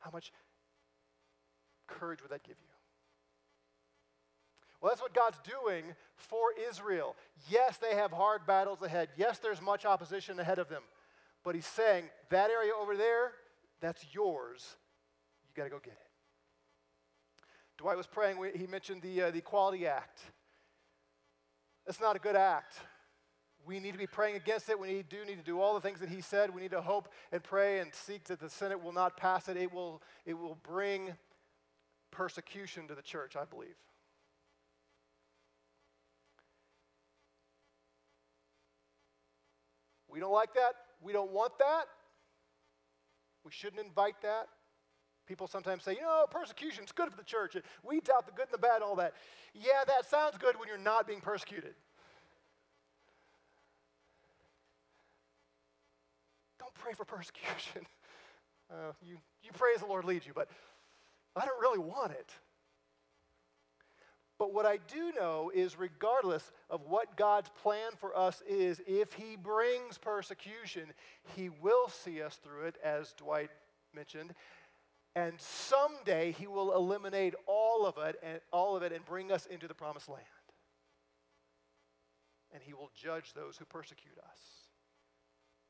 How 0.00 0.10
much 0.12 0.32
courage 1.86 2.22
would 2.22 2.32
that 2.32 2.42
give 2.42 2.56
you? 2.60 2.68
Well, 4.80 4.90
that's 4.90 5.00
what 5.02 5.14
God's 5.14 5.38
doing 5.40 5.84
for 6.16 6.48
Israel. 6.68 7.16
Yes, 7.48 7.78
they 7.78 7.94
have 7.94 8.10
hard 8.12 8.46
battles 8.46 8.82
ahead. 8.82 9.08
Yes, 9.16 9.38
there's 9.38 9.62
much 9.62 9.84
opposition 9.84 10.38
ahead 10.38 10.58
of 10.58 10.68
them. 10.68 10.82
But 11.44 11.54
He's 11.54 11.66
saying, 11.66 12.04
that 12.30 12.50
area 12.50 12.72
over 12.78 12.96
there, 12.96 13.32
that's 13.80 14.04
yours. 14.12 14.76
You 15.48 15.54
got 15.60 15.64
to 15.64 15.70
go 15.70 15.78
get 15.78 15.94
it. 15.94 16.05
Dwight 17.78 17.96
was 17.96 18.06
praying, 18.06 18.38
he 18.54 18.66
mentioned 18.66 19.02
the, 19.02 19.22
uh, 19.22 19.30
the 19.30 19.38
Equality 19.38 19.86
Act. 19.86 20.20
That's 21.84 22.00
not 22.00 22.16
a 22.16 22.18
good 22.18 22.36
act. 22.36 22.74
We 23.66 23.80
need 23.80 23.92
to 23.92 23.98
be 23.98 24.06
praying 24.06 24.36
against 24.36 24.68
it. 24.68 24.78
We 24.78 25.04
do 25.08 25.24
need 25.24 25.38
to 25.38 25.44
do 25.44 25.60
all 25.60 25.74
the 25.74 25.80
things 25.80 26.00
that 26.00 26.08
he 26.08 26.20
said. 26.20 26.54
We 26.54 26.62
need 26.62 26.70
to 26.70 26.80
hope 26.80 27.08
and 27.32 27.42
pray 27.42 27.80
and 27.80 27.92
seek 27.92 28.24
that 28.24 28.40
the 28.40 28.48
Senate 28.48 28.82
will 28.82 28.92
not 28.92 29.16
pass 29.16 29.48
it. 29.48 29.56
It 29.56 29.72
will, 29.72 30.02
it 30.24 30.34
will 30.34 30.56
bring 30.62 31.14
persecution 32.10 32.88
to 32.88 32.94
the 32.94 33.02
church, 33.02 33.36
I 33.36 33.44
believe. 33.44 33.74
We 40.08 40.20
don't 40.20 40.32
like 40.32 40.54
that. 40.54 40.74
We 41.02 41.12
don't 41.12 41.32
want 41.32 41.58
that. 41.58 41.84
We 43.44 43.50
shouldn't 43.52 43.84
invite 43.84 44.22
that. 44.22 44.48
People 45.26 45.46
sometimes 45.48 45.82
say, 45.82 45.94
you 45.94 46.02
know, 46.02 46.24
persecution 46.30 46.84
is 46.84 46.92
good 46.92 47.10
for 47.10 47.16
the 47.16 47.24
church. 47.24 47.56
It 47.56 47.64
weeds 47.82 48.08
out 48.08 48.26
the 48.26 48.32
good 48.32 48.46
and 48.46 48.54
the 48.54 48.58
bad 48.58 48.76
and 48.76 48.84
all 48.84 48.96
that. 48.96 49.14
Yeah, 49.54 49.84
that 49.86 50.08
sounds 50.08 50.38
good 50.38 50.58
when 50.58 50.68
you're 50.68 50.78
not 50.78 51.06
being 51.06 51.20
persecuted. 51.20 51.74
Don't 56.58 56.74
pray 56.74 56.92
for 56.92 57.04
persecution. 57.04 57.82
Uh, 58.68 58.90
you, 59.00 59.16
you 59.44 59.50
pray 59.56 59.70
as 59.76 59.80
the 59.80 59.86
Lord 59.86 60.04
leads 60.04 60.26
you, 60.26 60.32
but 60.34 60.48
I 61.36 61.46
don't 61.46 61.60
really 61.60 61.78
want 61.78 62.10
it. 62.10 62.32
But 64.38 64.52
what 64.52 64.66
I 64.66 64.78
do 64.92 65.12
know 65.12 65.50
is, 65.54 65.78
regardless 65.78 66.50
of 66.68 66.82
what 66.86 67.16
God's 67.16 67.48
plan 67.62 67.92
for 67.98 68.16
us 68.16 68.42
is, 68.46 68.82
if 68.86 69.14
He 69.14 69.36
brings 69.36 69.96
persecution, 69.98 70.92
He 71.34 71.48
will 71.48 71.88
see 71.88 72.20
us 72.20 72.36
through 72.42 72.64
it, 72.64 72.76
as 72.84 73.12
Dwight 73.12 73.50
mentioned. 73.94 74.34
And 75.16 75.40
someday 75.40 76.32
He 76.32 76.46
will 76.46 76.74
eliminate 76.74 77.34
all 77.46 77.86
of 77.86 77.96
it 77.96 78.16
and 78.22 78.38
all 78.52 78.76
of 78.76 78.82
it 78.82 78.92
and 78.92 79.02
bring 79.04 79.32
us 79.32 79.46
into 79.46 79.66
the 79.66 79.74
promised 79.74 80.10
land. 80.10 80.22
And 82.52 82.62
He 82.62 82.74
will 82.74 82.90
judge 82.94 83.32
those 83.32 83.56
who 83.56 83.64
persecute 83.64 84.18
us. 84.18 84.38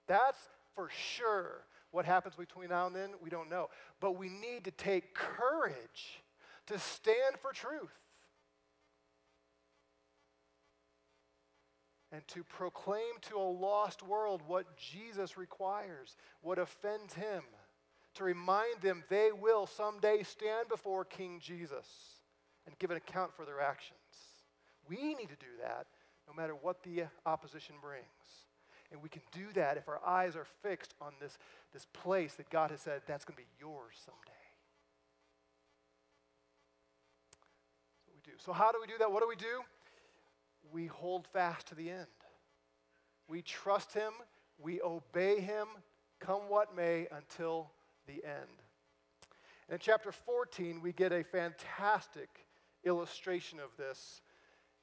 That's 0.09 0.49
for 0.75 0.89
sure. 0.91 1.65
What 1.93 2.05
happens 2.05 2.35
between 2.35 2.71
now 2.71 2.89
and 2.89 2.97
then, 2.97 3.11
we 3.23 3.31
don't 3.31 3.49
know. 3.49 3.69
But 4.01 4.19
we 4.19 4.29
need 4.29 4.65
to 4.65 4.73
take 4.73 5.15
courage 5.15 6.23
to 6.67 6.79
stand 6.81 7.37
for 7.41 7.53
truth 7.53 7.95
and 12.11 12.27
to 12.29 12.43
proclaim 12.45 13.15
to 13.31 13.37
a 13.37 13.39
lost 13.39 14.03
world 14.03 14.43
what 14.47 14.77
Jesus 14.77 15.39
requires, 15.39 16.17
what 16.41 16.59
offends 16.59 17.15
him, 17.15 17.43
to 18.17 18.25
remind 18.25 18.81
them 18.83 19.05
they 19.09 19.31
will 19.33 19.67
someday 19.67 20.23
stand 20.23 20.69
before 20.69 21.05
King 21.05 21.41
Jesus 21.43 21.87
and 22.67 22.79
give 22.79 22.91
an 22.91 22.97
account 22.97 23.35
for 23.35 23.45
their 23.45 23.61
actions. 23.61 23.99
We 24.89 25.15
need 25.15 25.29
to 25.29 25.37
do 25.37 25.53
that 25.63 25.87
no 26.27 26.35
matter 26.35 26.55
what 26.55 26.83
the 26.83 27.05
opposition 27.25 27.77
brings. 27.81 28.05
And 28.93 29.03
we 29.03 29.09
can 29.09 29.23
do 29.33 29.47
that 29.55 29.77
if 29.77 29.89
our 29.89 30.01
eyes 30.07 30.37
are 30.37 30.47
fixed 30.63 30.95
on 31.01 31.13
this, 31.21 31.39
this 31.73 31.87
place 31.93 32.35
that 32.35 32.51
God 32.51 32.71
has 32.71 32.81
said 32.81 33.03
that's 33.07 33.25
going 33.25 33.37
to 33.37 33.43
be 33.43 33.49
yours 33.61 33.95
someday. 34.05 34.33
That's 37.91 38.07
what 38.07 38.15
we 38.15 38.31
do. 38.31 38.37
So, 38.39 38.53
how 38.53 38.71
do 38.71 38.79
we 38.81 38.87
do 38.87 38.99
that? 38.99 39.11
What 39.11 39.23
do 39.23 39.29
we 39.29 39.37
do? 39.37 39.63
We 40.73 40.87
hold 40.87 41.27
fast 41.27 41.67
to 41.69 41.75
the 41.75 41.91
end. 41.91 42.07
We 43.29 43.43
trust 43.43 43.93
Him, 43.93 44.13
we 44.59 44.81
obey 44.83 45.41
Him, 45.41 45.67
come 46.21 46.43
what 46.49 46.77
may, 46.77 47.09
until 47.11 47.71
the 48.07 48.25
end. 48.25 48.63
And 49.69 49.75
in 49.75 49.79
chapter 49.81 50.13
14, 50.13 50.81
we 50.81 50.93
get 50.93 51.13
a 51.13 51.25
fantastic 51.25 52.47
illustration 52.85 53.59
of 53.59 53.77
this 53.77 54.21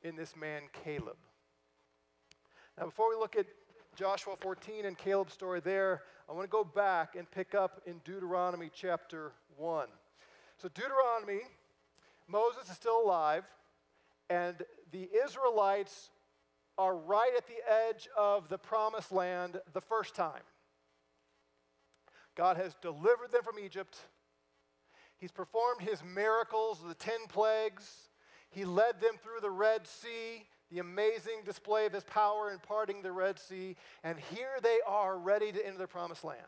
in 0.01 0.15
this 0.15 0.35
man, 0.35 0.63
Caleb. 0.83 1.17
Now, 2.77 2.85
before 2.85 3.09
we 3.09 3.15
look 3.15 3.35
at 3.35 3.45
Joshua 3.95 4.35
14 4.39 4.85
and 4.85 4.97
Caleb's 4.97 5.33
story 5.33 5.59
there, 5.59 6.01
I 6.27 6.33
want 6.33 6.43
to 6.43 6.51
go 6.51 6.63
back 6.63 7.15
and 7.15 7.29
pick 7.29 7.55
up 7.55 7.81
in 7.85 8.01
Deuteronomy 8.03 8.69
chapter 8.73 9.31
1. 9.57 9.87
So, 10.57 10.69
Deuteronomy, 10.69 11.41
Moses 12.27 12.69
is 12.69 12.75
still 12.75 13.01
alive, 13.01 13.43
and 14.29 14.55
the 14.91 15.09
Israelites 15.23 16.09
are 16.77 16.95
right 16.95 17.31
at 17.37 17.47
the 17.47 17.61
edge 17.71 18.07
of 18.17 18.49
the 18.49 18.57
promised 18.57 19.11
land 19.11 19.59
the 19.73 19.81
first 19.81 20.15
time. 20.15 20.41
God 22.35 22.57
has 22.57 22.75
delivered 22.81 23.31
them 23.31 23.43
from 23.43 23.59
Egypt. 23.59 23.97
He's 25.17 25.31
performed 25.31 25.81
his 25.81 26.03
miracles, 26.03 26.79
the 26.85 26.95
10 26.95 27.13
plagues. 27.29 28.09
He 28.49 28.65
led 28.65 28.99
them 28.99 29.15
through 29.21 29.41
the 29.41 29.49
Red 29.49 29.87
Sea. 29.87 30.47
the 30.71 30.79
amazing 30.79 31.43
display 31.45 31.85
of 31.85 31.93
his 31.93 32.03
power 32.03 32.51
in 32.51 32.57
parting 32.57 33.03
the 33.03 33.11
Red 33.11 33.37
Sea, 33.37 33.75
and 34.03 34.17
here 34.17 34.57
they 34.63 34.79
are 34.87 35.19
ready 35.19 35.51
to 35.51 35.63
enter 35.63 35.77
the 35.77 35.87
promised 35.87 36.23
land. 36.23 36.39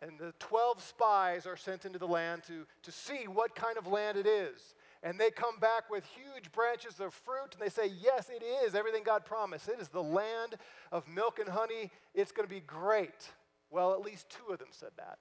And 0.00 0.18
the 0.18 0.32
12 0.38 0.82
spies 0.82 1.46
are 1.46 1.56
sent 1.56 1.84
into 1.84 1.98
the 1.98 2.06
land 2.06 2.42
to, 2.46 2.66
to 2.82 2.92
see 2.92 3.26
what 3.26 3.56
kind 3.56 3.76
of 3.76 3.86
land 3.86 4.16
it 4.16 4.26
is. 4.26 4.74
And 5.04 5.20
they 5.20 5.30
come 5.30 5.58
back 5.60 5.90
with 5.90 6.02
huge 6.06 6.50
branches 6.50 6.98
of 6.98 7.12
fruit 7.12 7.52
and 7.52 7.60
they 7.60 7.68
say, 7.68 7.92
Yes, 8.00 8.30
it 8.30 8.42
is 8.42 8.74
everything 8.74 9.02
God 9.04 9.26
promised. 9.26 9.68
It 9.68 9.78
is 9.78 9.90
the 9.90 10.02
land 10.02 10.56
of 10.90 11.06
milk 11.06 11.38
and 11.38 11.48
honey. 11.48 11.90
It's 12.14 12.32
going 12.32 12.48
to 12.48 12.54
be 12.54 12.60
great. 12.60 13.30
Well, 13.70 13.92
at 13.92 14.00
least 14.00 14.30
two 14.30 14.50
of 14.50 14.58
them 14.58 14.68
said 14.70 14.92
that. 14.96 15.18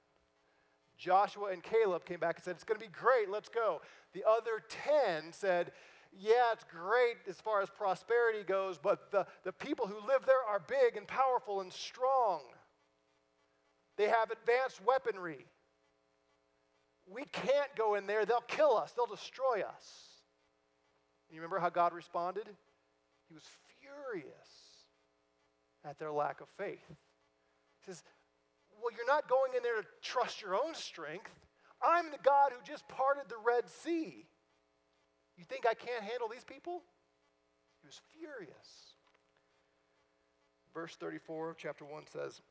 Joshua 0.98 1.52
and 1.52 1.62
Caleb 1.62 2.06
came 2.06 2.20
back 2.20 2.38
and 2.38 2.46
said, 2.46 2.56
It's 2.56 2.64
going 2.64 2.80
to 2.80 2.86
be 2.86 2.92
great, 2.92 3.30
let's 3.30 3.50
go. 3.50 3.82
The 4.14 4.24
other 4.26 4.64
10 4.70 5.34
said, 5.34 5.74
Yeah, 6.18 6.54
it's 6.54 6.64
great 6.64 7.18
as 7.28 7.42
far 7.42 7.62
as 7.62 7.70
prosperity 7.70 8.44
goes, 8.44 8.78
but 8.78 9.12
the, 9.12 9.26
the 9.44 9.52
people 9.52 9.88
who 9.88 10.08
live 10.08 10.26
there 10.26 10.44
are 10.48 10.62
big 10.66 10.96
and 10.96 11.06
powerful 11.06 11.60
and 11.60 11.74
strong. 11.74 12.40
They 13.98 14.08
have 14.08 14.32
advanced 14.32 14.80
weaponry. 14.86 15.46
We 17.14 17.26
can't 17.32 17.76
go 17.78 17.96
in 17.96 18.08
there. 18.08 18.26
They'll 18.26 18.42
kill 18.42 18.76
us, 18.76 18.92
they'll 18.94 19.06
destroy 19.06 19.62
us. 19.68 20.10
You 21.30 21.38
remember 21.38 21.60
how 21.60 21.70
God 21.70 21.94
responded? 21.94 22.48
He 23.28 23.34
was 23.34 23.44
furious 23.80 24.26
at 25.84 25.98
their 25.98 26.12
lack 26.12 26.42
of 26.42 26.48
faith. 26.50 26.86
He 26.88 27.86
says, 27.86 28.04
Well, 28.82 28.92
you're 28.96 29.08
not 29.08 29.28
going 29.28 29.54
in 29.58 29.64
there 29.64 29.82
to 29.82 29.88
trust 30.02 30.42
your 30.42 30.56
own 30.56 30.76
strength. 30.76 31.32
I'm 31.82 32.12
the 32.12 32.20
God 32.24 32.52
who 32.52 32.64
just 32.64 32.88
parted 32.88 33.24
the 33.30 33.36
Red 33.44 33.68
Sea. 33.68 34.28
You 35.38 35.44
think 35.44 35.66
I 35.66 35.74
can't 35.74 36.04
handle 36.04 36.30
these 36.32 36.44
people? 36.44 36.84
He 37.82 37.88
was 37.88 38.00
furious. 38.18 38.94
Verse 40.74 40.96
34 40.96 41.52
of 41.52 41.58
chapter 41.58 41.86
1 41.86 42.04
says, 42.08 42.42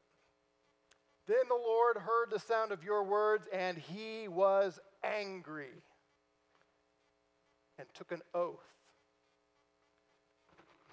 then 1.26 1.48
the 1.48 1.54
Lord 1.54 1.96
heard 1.98 2.30
the 2.30 2.38
sound 2.38 2.72
of 2.72 2.82
your 2.82 3.04
words, 3.04 3.46
and 3.52 3.78
he 3.78 4.28
was 4.28 4.80
angry 5.04 5.82
and 7.78 7.86
took 7.94 8.12
an 8.12 8.22
oath. 8.34 8.58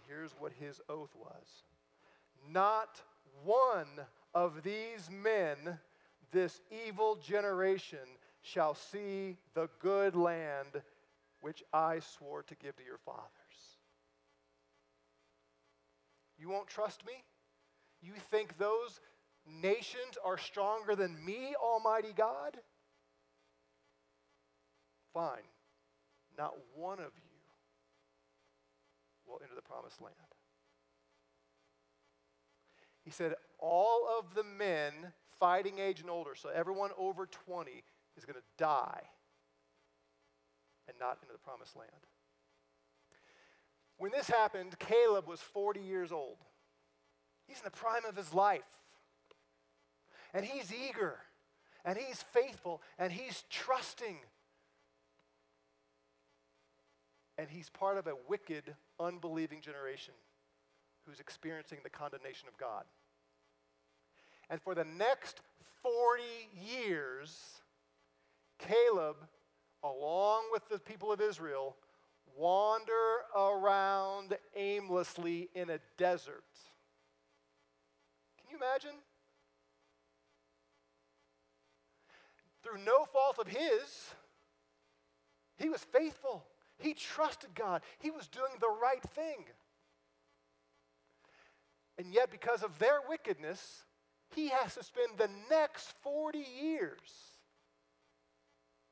Here's 0.08 0.32
what 0.40 0.52
his 0.60 0.82
oath 0.90 1.16
was 1.16 1.64
Not 2.52 3.02
one 3.44 3.88
of 4.34 4.64
these 4.64 5.10
men, 5.12 5.80
this 6.32 6.62
evil 6.88 7.16
generation, 7.16 8.00
shall 8.42 8.74
see 8.74 9.38
the 9.54 9.70
good 9.80 10.16
land 10.16 10.82
which 11.42 11.64
I 11.74 12.00
swore 12.00 12.44
to 12.44 12.56
give 12.56 12.76
to 12.78 12.84
your 12.84 12.98
fathers. 12.98 13.30
You 16.38 16.50
won't 16.50 16.68
trust 16.68 17.06
me? 17.06 17.24
You 18.02 18.14
think 18.32 18.58
those 18.58 19.00
nations 19.62 20.18
are 20.24 20.38
stronger 20.38 20.96
than 20.96 21.24
me, 21.26 21.56
Almighty 21.62 22.14
God? 22.16 22.58
Fine. 25.14 25.48
Not 26.38 26.54
one 26.76 27.00
of 27.00 27.12
you 27.16 27.30
will 29.28 29.40
enter 29.44 29.56
the 29.56 29.62
promised 29.62 30.02
land. 30.02 30.16
He 33.04 33.12
said, 33.12 33.36
all 33.58 34.08
of 34.20 34.36
the 34.36 34.44
men 34.44 34.94
fighting 35.40 35.80
age 35.80 36.02
and 36.02 36.10
older, 36.10 36.36
so 36.36 36.50
everyone 36.50 36.92
over 36.98 37.26
20, 37.26 37.84
is 38.18 38.26
going 38.26 38.36
to 38.36 38.46
die 38.58 39.02
and 40.88 40.98
not 41.00 41.18
into 41.22 41.32
the 41.32 41.40
promised 41.40 41.76
land. 41.76 41.90
When 43.98 44.12
this 44.12 44.28
happened, 44.28 44.78
Caleb 44.80 45.28
was 45.28 45.40
40 45.40 45.80
years 45.80 46.12
old. 46.12 46.38
He's 47.48 47.58
in 47.58 47.66
the 47.66 47.72
prime 47.72 48.06
of 48.08 48.16
his 48.16 48.34
life 48.34 48.62
and 50.34 50.46
he's 50.46 50.72
eager 50.74 51.18
and 51.86 51.98
he's 51.98 52.22
faithful 52.22 52.82
and 52.98 53.12
he's 53.12 53.44
trusting. 53.50 54.18
And 57.38 57.48
he's 57.50 57.70
part 57.70 57.98
of 57.98 58.08
a 58.08 58.14
wicked, 58.28 58.76
unbelieving 59.00 59.62
generation 59.62 60.14
who's 61.06 61.20
experiencing 61.20 61.80
the 61.84 61.90
condemnation 61.90 62.48
of 62.48 62.58
God. 62.58 62.84
And 64.50 64.62
for 64.62 64.76
the 64.76 64.84
next 64.84 65.42
40 65.82 66.24
years, 66.54 67.62
Caleb, 68.58 69.16
along 69.84 70.44
with 70.52 70.68
the 70.70 70.80
people 70.80 71.12
of 71.12 71.22
Israel, 71.22 71.78
wander 72.36 72.94
around 73.36 74.38
aimlessly 74.56 75.50
in 75.56 75.70
a 75.70 75.80
desert. 75.98 76.44
Can 78.38 78.52
you 78.52 78.58
imagine? 78.58 79.00
Through 82.64 82.84
no 82.84 83.06
fault 83.06 83.38
of 83.40 83.48
his, 83.48 84.14
he 85.58 85.70
was 85.70 85.82
faithful. 85.84 86.46
He 86.78 86.94
trusted 86.94 87.54
God. 87.56 87.82
He 88.00 88.12
was 88.12 88.28
doing 88.28 88.54
the 88.60 88.70
right 88.82 89.04
thing. 89.04 89.46
And 91.98 92.14
yet, 92.14 92.32
because 92.32 92.64
of 92.64 92.80
their 92.80 93.00
wickedness, 93.08 93.84
he 94.34 94.48
has 94.50 94.76
to 94.76 94.84
spend 94.84 95.18
the 95.18 95.30
next 95.50 95.94
40 96.02 96.40
years 96.40 97.00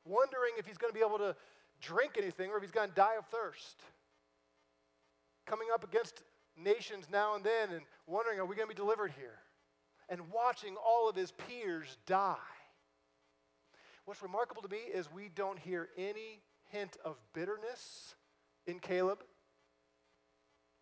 wondering 0.04 0.52
if 0.58 0.66
he's 0.66 0.78
going 0.78 0.92
to 0.92 0.98
be 0.98 1.04
able 1.04 1.18
to 1.18 1.34
drink 1.80 2.12
anything 2.18 2.50
or 2.50 2.56
if 2.56 2.62
he's 2.62 2.70
going 2.70 2.88
to 2.88 2.94
die 2.94 3.16
of 3.18 3.26
thirst. 3.26 3.80
Coming 5.46 5.68
up 5.72 5.84
against 5.84 6.22
nations 6.56 7.06
now 7.10 7.34
and 7.34 7.44
then 7.44 7.70
and 7.70 7.82
wondering, 8.06 8.38
are 8.40 8.44
we 8.44 8.56
going 8.56 8.68
to 8.68 8.74
be 8.74 8.78
delivered 8.78 9.12
here? 9.18 9.38
And 10.08 10.30
watching 10.30 10.76
all 10.76 11.08
of 11.08 11.16
his 11.16 11.32
peers 11.32 11.96
die. 12.06 12.36
What's 14.08 14.22
remarkable 14.22 14.62
to 14.62 14.70
me 14.70 14.78
is 14.78 15.12
we 15.12 15.28
don't 15.28 15.58
hear 15.58 15.90
any 15.98 16.40
hint 16.70 16.96
of 17.04 17.18
bitterness 17.34 18.14
in 18.66 18.78
Caleb. 18.78 19.18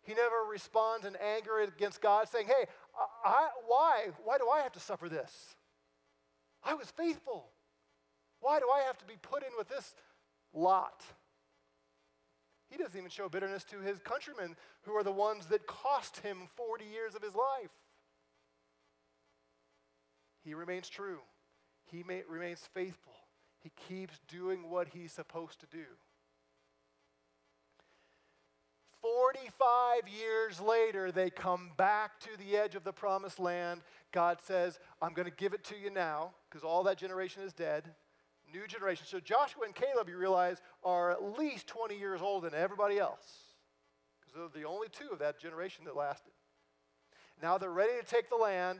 He 0.01 0.13
never 0.13 0.49
responds 0.49 1.05
in 1.05 1.17
anger 1.17 1.59
against 1.59 2.01
God, 2.01 2.29
saying, 2.29 2.47
Hey, 2.47 2.67
I, 3.25 3.49
why? 3.67 4.11
Why 4.23 4.37
do 4.37 4.47
I 4.47 4.61
have 4.61 4.71
to 4.71 4.79
suffer 4.79 5.09
this? 5.09 5.57
I 6.63 6.73
was 6.73 6.89
faithful. 6.89 7.49
Why 8.39 8.59
do 8.59 8.69
I 8.73 8.83
have 8.83 8.97
to 8.99 9.05
be 9.05 9.17
put 9.21 9.43
in 9.43 9.49
with 9.57 9.67
this 9.67 9.93
lot? 10.53 11.03
He 12.69 12.77
doesn't 12.77 12.97
even 12.97 13.11
show 13.11 13.27
bitterness 13.27 13.65
to 13.65 13.81
his 13.81 13.99
countrymen, 13.99 14.55
who 14.83 14.93
are 14.93 15.03
the 15.03 15.11
ones 15.11 15.47
that 15.47 15.67
cost 15.67 16.19
him 16.19 16.47
40 16.55 16.85
years 16.85 17.13
of 17.13 17.21
his 17.21 17.35
life. 17.35 17.75
He 20.45 20.53
remains 20.53 20.87
true, 20.87 21.19
he 21.91 22.03
may, 22.03 22.23
remains 22.29 22.61
faithful. 22.73 23.16
He 23.67 23.95
keeps 23.95 24.19
doing 24.29 24.69
what 24.69 24.87
he's 24.87 25.11
supposed 25.11 25.59
to 25.59 25.65
do. 25.65 25.83
45 29.01 30.03
years 30.07 30.61
later, 30.61 31.11
they 31.11 31.29
come 31.29 31.71
back 31.75 32.17
to 32.21 32.29
the 32.37 32.55
edge 32.55 32.75
of 32.75 32.85
the 32.85 32.93
promised 32.93 33.39
land. 33.39 33.81
God 34.13 34.37
says, 34.41 34.79
I'm 35.01 35.11
going 35.11 35.27
to 35.27 35.35
give 35.35 35.53
it 35.53 35.65
to 35.65 35.75
you 35.77 35.89
now 35.89 36.31
because 36.49 36.63
all 36.63 36.83
that 36.83 36.97
generation 36.97 37.43
is 37.43 37.51
dead. 37.51 37.83
New 38.53 38.67
generation. 38.67 39.05
So 39.05 39.19
Joshua 39.19 39.63
and 39.65 39.75
Caleb, 39.75 40.07
you 40.07 40.17
realize, 40.17 40.61
are 40.81 41.11
at 41.11 41.37
least 41.37 41.67
20 41.67 41.97
years 41.97 42.21
older 42.21 42.49
than 42.49 42.57
everybody 42.57 42.99
else 42.99 43.27
because 44.21 44.33
they're 44.33 44.61
the 44.61 44.67
only 44.67 44.87
two 44.87 45.09
of 45.11 45.19
that 45.19 45.39
generation 45.39 45.83
that 45.85 45.95
lasted. 45.97 46.31
Now 47.41 47.57
they're 47.57 47.69
ready 47.69 47.99
to 47.99 48.05
take 48.05 48.29
the 48.29 48.37
land 48.37 48.79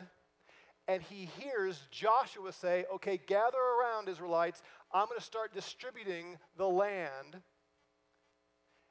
and 0.87 1.03
he 1.03 1.29
hears 1.37 1.81
Joshua 1.91 2.53
say, 2.53 2.85
Okay, 2.95 3.19
gather 3.27 3.57
around, 3.57 4.07
Israelites. 4.07 4.61
I'm 4.91 5.07
going 5.07 5.19
to 5.19 5.25
start 5.25 5.53
distributing 5.53 6.37
the 6.57 6.67
land. 6.67 7.41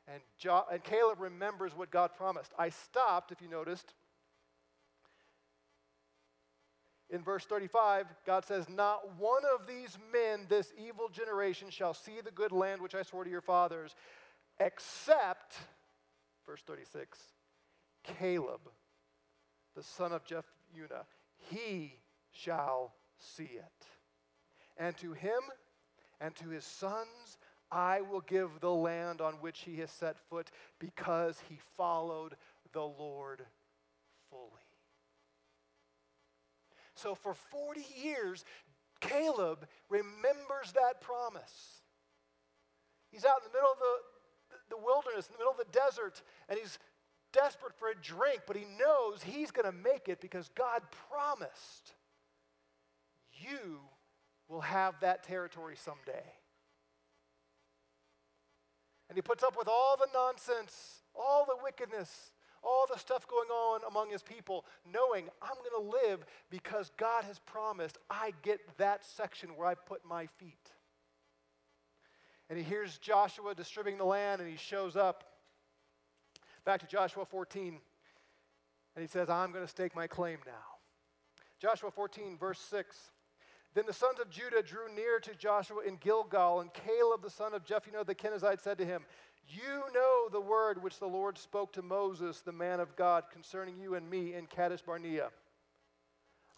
And, 0.09 0.21
jo- 0.39 0.65
and 0.71 0.83
Caleb 0.85 1.21
remembers 1.21 1.77
what 1.77 1.91
God 1.91 2.11
promised. 2.17 2.53
I 2.59 2.69
stopped, 2.69 3.33
if 3.33 3.41
you 3.41 3.49
noticed. 3.49 3.95
In 7.09 7.23
verse 7.23 7.45
35, 7.45 8.07
God 8.27 8.45
says, 8.45 8.69
Not 8.69 9.19
one 9.19 9.43
of 9.55 9.67
these 9.67 9.97
men, 10.13 10.47
this 10.49 10.73
evil 10.79 11.09
generation, 11.09 11.71
shall 11.71 11.95
see 11.95 12.21
the 12.25 12.31
good 12.31 12.53
land 12.53 12.81
which 12.81 12.95
I 12.95 13.03
swore 13.03 13.25
to 13.25 13.31
your 13.31 13.41
fathers, 13.41 13.95
except, 14.59 15.57
verse 16.45 16.63
36, 16.67 17.19
Caleb, 18.03 18.61
the 19.75 19.83
son 19.83 20.13
of 20.13 20.25
Jephunneh 20.25 21.05
he 21.51 21.95
shall 22.33 22.95
see 23.19 23.45
it. 23.45 23.87
And 24.77 24.97
to 24.99 25.13
him 25.13 25.41
and 26.21 26.35
to 26.37 26.49
his 26.49 26.65
sons 26.65 27.39
I 27.71 28.03
will 28.03 28.21
give 28.21 28.61
the 28.61 28.71
land 28.71 29.21
on 29.21 29.35
which 29.35 29.61
he 29.61 29.77
has 29.77 29.91
set 29.91 30.17
foot 30.31 30.51
because 30.79 31.41
he 31.49 31.59
followed 31.77 32.37
the 32.73 32.83
Lord 32.83 33.45
fully. 34.31 34.51
So 36.95 37.15
for 37.15 37.35
40 37.35 37.85
years, 38.03 38.45
Caleb 39.01 39.67
remembers 39.89 40.73
that 40.75 41.01
promise. 41.01 41.83
He's 43.11 43.25
out 43.25 43.43
in 43.45 43.51
the 43.51 43.57
middle 43.57 43.73
of 43.73 43.79
the, 43.79 44.77
the 44.77 44.83
wilderness, 44.83 45.27
in 45.27 45.33
the 45.33 45.39
middle 45.39 45.53
of 45.53 45.59
the 45.59 45.79
desert, 45.79 46.23
and 46.49 46.59
he's 46.59 46.79
desperate 47.33 47.75
for 47.79 47.89
a 47.89 47.95
drink, 47.95 48.43
but 48.47 48.57
he 48.57 48.65
knows 48.79 49.23
he's 49.23 49.51
going 49.51 49.71
to 49.71 49.77
make 49.77 50.09
it 50.09 50.21
because 50.21 50.49
God 50.55 50.83
promised 51.11 51.95
you 53.33 53.81
will 54.49 54.61
have 54.61 55.01
that 55.01 55.25
territory 55.25 55.77
someday. 55.77 56.25
And 59.09 59.17
he 59.17 59.23
puts 59.23 59.43
up 59.43 59.57
with 59.57 59.69
all 59.69 59.97
the 59.97 60.09
nonsense, 60.13 61.03
all 61.15 61.45
the 61.47 61.57
wickedness, 61.63 62.33
all 62.63 62.87
the 62.93 62.99
stuff 62.99 63.27
going 63.29 63.49
on 63.49 63.81
among 63.89 64.11
his 64.11 64.23
people, 64.23 64.65
knowing 64.85 65.29
I'm 65.41 65.57
going 65.59 65.91
to 65.91 66.09
live 66.09 66.27
because 66.51 66.91
God 66.97 67.25
has 67.25 67.39
promised 67.39 67.99
I 68.11 68.33
get 68.43 68.61
that 68.79 69.05
section 69.05 69.51
where 69.57 69.69
I 69.69 69.75
put 69.75 70.05
my 70.05 70.27
feet. 70.27 70.73
And 72.49 72.59
he 72.59 72.65
hears 72.65 72.99
Joshua 72.99 73.55
distributing 73.55 73.99
the 73.99 74.05
land, 74.05 74.41
and 74.41 74.51
he 74.51 74.57
shows 74.57 74.97
up. 74.97 75.25
Back 76.65 76.81
to 76.81 76.87
Joshua 76.87 77.25
14, 77.25 77.79
and 78.95 79.03
he 79.03 79.07
says, 79.09 79.31
I'm 79.31 79.53
going 79.53 79.65
to 79.65 79.71
stake 79.71 79.95
my 79.95 80.09
claim 80.09 80.39
now. 80.45 80.53
Joshua 81.61 81.91
14, 81.91 82.37
verse 82.39 82.59
6. 82.59 82.97
Then 83.77 83.85
the 83.85 83.93
sons 83.93 84.21
of 84.21 84.31
Judah 84.31 84.62
drew 84.62 84.91
near 84.95 85.21
to 85.21 85.35
Joshua 85.35 85.83
in 85.87 85.97
Gilgal, 85.97 86.61
and 86.61 86.73
Caleb 86.73 87.21
the 87.21 87.29
son 87.29 87.53
of 87.53 87.62
Jephunneh 87.62 88.07
the 88.07 88.15
Kenizzite 88.15 88.62
said 88.62 88.79
to 88.79 88.87
him, 88.87 89.05
You 89.47 89.83
know 89.93 90.31
the 90.33 90.41
word 90.41 90.83
which 90.83 90.99
the 90.99 91.07
Lord 91.07 91.37
spoke 91.37 91.75
to 91.75 91.83
Moses, 91.83 92.41
the 92.41 92.53
man 92.53 92.81
of 92.81 92.97
God, 92.97 93.25
concerning 93.31 93.77
you 93.79 93.95
and 93.95 94.09
me 94.09 94.33
in 94.33 94.47
Kadesh 94.47 94.81
Barnea. 94.81 95.29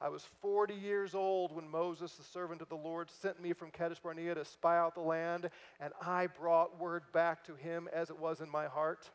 I 0.00 0.10
was 0.10 0.28
40 0.42 0.74
years 0.74 1.12
old 1.12 1.50
when 1.50 1.68
Moses, 1.68 2.14
the 2.14 2.22
servant 2.22 2.62
of 2.62 2.68
the 2.68 2.76
Lord, 2.76 3.10
sent 3.10 3.42
me 3.42 3.52
from 3.52 3.72
Kadesh 3.72 3.98
Barnea 3.98 4.36
to 4.36 4.44
spy 4.44 4.78
out 4.78 4.94
the 4.94 5.00
land, 5.00 5.50
and 5.80 5.92
I 6.00 6.28
brought 6.28 6.80
word 6.80 7.02
back 7.12 7.42
to 7.46 7.56
him 7.56 7.88
as 7.92 8.10
it 8.10 8.18
was 8.20 8.40
in 8.40 8.48
my 8.48 8.68
heart. 8.68 9.10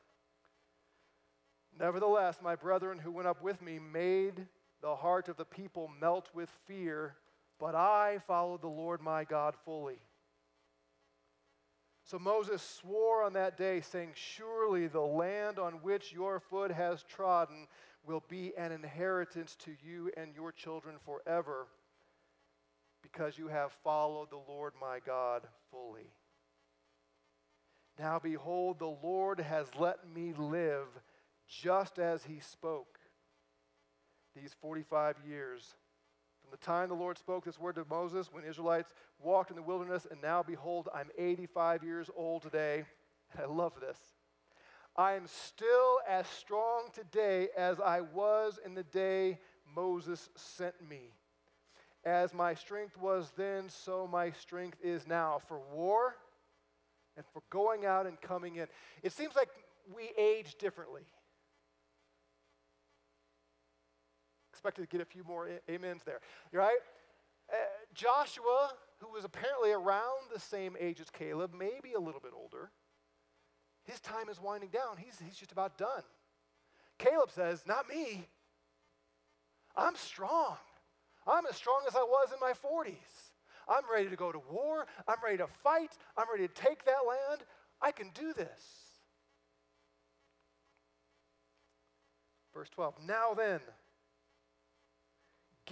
Nevertheless, 1.80 2.39
my 2.44 2.58
brethren 2.58 3.00
who 3.00 3.13
went 3.13 3.30
up 3.30 3.42
with 3.42 3.62
me 3.62 3.80
made 3.80 4.46
the 4.82 4.98
heart 4.98 5.30
of 5.30 5.38
the 5.38 5.46
people 5.46 5.89
melt 6.02 6.30
with 6.34 6.50
fear 6.68 7.16
but 7.63 7.76
I 7.76 8.19
followed 8.28 8.62
the 8.62 8.67
Lord 8.67 9.02
my 9.02 9.23
God 9.23 9.56
fully. 9.63 10.02
So 12.04 12.19
Moses 12.19 12.62
swore 12.62 13.23
on 13.23 13.32
that 13.34 13.56
day, 13.58 13.80
saying, 13.80 14.10
Surely 14.15 14.88
the 14.88 14.99
land 14.99 15.58
on 15.60 15.76
which 15.76 16.12
your 16.12 16.41
foot 16.41 16.71
has 16.71 17.04
trodden 17.04 17.67
will 18.06 18.21
be 18.28 18.52
an 18.58 18.73
inheritance 18.73 19.56
to 19.63 19.71
you 19.82 20.12
and 20.17 20.36
your 20.36 20.52
children 20.52 20.95
forever, 21.06 21.67
because 23.02 23.38
you 23.38 23.47
have 23.47 23.71
followed 23.82 24.30
the 24.30 24.43
Lord 24.45 24.73
my 24.82 24.99
God 24.99 25.43
fully. 25.71 26.12
Now 27.97 28.19
behold, 28.19 28.80
the 28.80 28.97
Lord 29.02 29.39
has 29.39 29.67
let 29.80 29.99
me 30.13 30.34
live 30.38 30.88
just 31.47 31.97
as 31.97 32.26
he 32.26 32.41
spoke 32.41 32.99
these 34.36 34.54
45 34.60 35.15
years 35.26 35.76
the 36.54 36.58
time 36.63 36.88
the 36.88 36.94
Lord 36.94 37.18
spoke 37.18 37.46
this 37.46 37.60
word 37.60 37.74
to 37.76 37.86
Moses 37.89 38.30
when 38.32 38.44
Israelites 38.44 38.94
walked 39.20 39.50
in 39.50 39.56
the 39.56 39.63
wilderness, 39.63 40.06
and 40.12 40.22
now 40.22 40.44
behold, 40.44 40.88
I'm 40.94 41.10
85 41.18 41.84
years 41.84 42.12
old 42.16 42.44
today. 42.44 42.86
And 43.32 43.42
I 43.42 43.46
love 43.48 43.74
this. 43.82 43.98
I 44.96 45.13
am 45.13 45.26
still 45.26 45.98
as 46.08 46.28
strong 46.28 46.89
today 46.94 47.48
as 47.58 47.80
I 47.80 48.02
was 48.02 48.60
in 48.63 48.76
the 48.76 48.84
day 48.84 49.39
Moses 49.76 50.30
sent 50.36 50.76
me. 50.88 51.10
As 52.06 52.36
my 52.36 52.54
strength 52.54 53.00
was 53.00 53.32
then, 53.36 53.68
so 53.68 54.08
my 54.08 54.30
strength 54.30 54.78
is 54.84 55.08
now 55.08 55.42
for 55.48 55.60
war 55.74 56.18
and 57.18 57.26
for 57.34 57.42
going 57.50 57.84
out 57.84 58.06
and 58.06 58.22
coming 58.22 58.58
in. 58.58 58.68
It 59.02 59.12
seems 59.12 59.36
like 59.36 59.50
we 59.96 60.12
age 60.22 60.54
differently. 60.60 61.02
Expected 64.63 64.89
to 64.89 64.97
get 64.97 65.02
a 65.02 65.06
few 65.06 65.26
more 65.26 65.49
amens 65.67 66.04
there, 66.06 66.21
right? 66.54 66.78
Uh, 67.52 67.56
Joshua, 67.93 68.71
who 68.99 69.12
was 69.12 69.26
apparently 69.26 69.73
around 69.73 70.30
the 70.34 70.39
same 70.39 70.78
age 70.80 71.02
as 71.02 71.10
Caleb, 71.10 71.52
maybe 71.54 71.91
a 71.97 71.99
little 71.99 72.21
bit 72.21 72.32
older, 72.34 72.71
his 73.84 73.99
time 73.99 74.30
is 74.30 74.39
winding 74.39 74.69
down. 74.69 74.95
He's, 74.95 75.19
he's 75.19 75.36
just 75.36 75.52
about 75.52 75.78
done. 75.78 76.04
Caleb 76.97 77.30
says, 77.30 77.65
Not 77.67 77.89
me. 77.89 78.26
I'm 79.76 79.97
strong. 79.97 80.56
I'm 81.28 81.45
as 81.49 81.58
strong 81.58 81.82
as 81.86 81.97
I 81.97 82.04
was 82.04 82.30
in 82.32 82.39
my 82.39 82.54
40s. 82.54 83.32
I'm 83.67 83.84
ready 83.91 84.10
to 84.10 84.15
go 84.15 84.32
to 84.32 84.41
war. 84.49 84.88
I'm 85.10 85.17
ready 85.21 85.39
to 85.39 85.47
fight. 85.62 85.91
I'm 86.17 86.28
ready 86.32 86.47
to 86.47 86.54
take 86.54 86.86
that 86.86 87.04
land. 87.06 87.41
I 87.82 87.91
can 87.91 88.12
do 88.13 88.32
this. 88.32 88.62
Verse 92.54 92.69
12. 92.69 92.95
Now 93.06 93.34
then, 93.34 93.60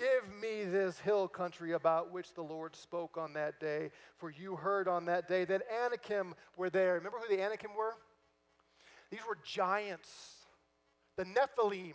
Give 0.02 0.34
me 0.42 0.64
this 0.64 1.00
hill 1.00 1.28
country 1.28 1.74
about 1.74 2.12
which 2.12 2.34
the 2.34 2.42
Lord 2.42 2.76
spoke 2.76 3.20
on 3.20 3.34
that 3.34 3.60
day, 3.60 3.92
for 4.18 4.32
you 4.32 4.56
heard 4.56 4.88
on 4.88 5.06
that 5.06 5.28
day 5.28 5.46
that 5.46 5.62
Anakim 5.72 6.34
were 6.58 6.72
there. 6.72 6.96
Remember 6.96 7.20
who 7.20 7.36
the 7.36 7.40
Anakim 7.40 7.76
were? 7.78 7.94
These 9.12 9.20
were 9.30 9.38
giants. 9.46 10.10
The 11.18 11.26
Nephilim 11.26 11.94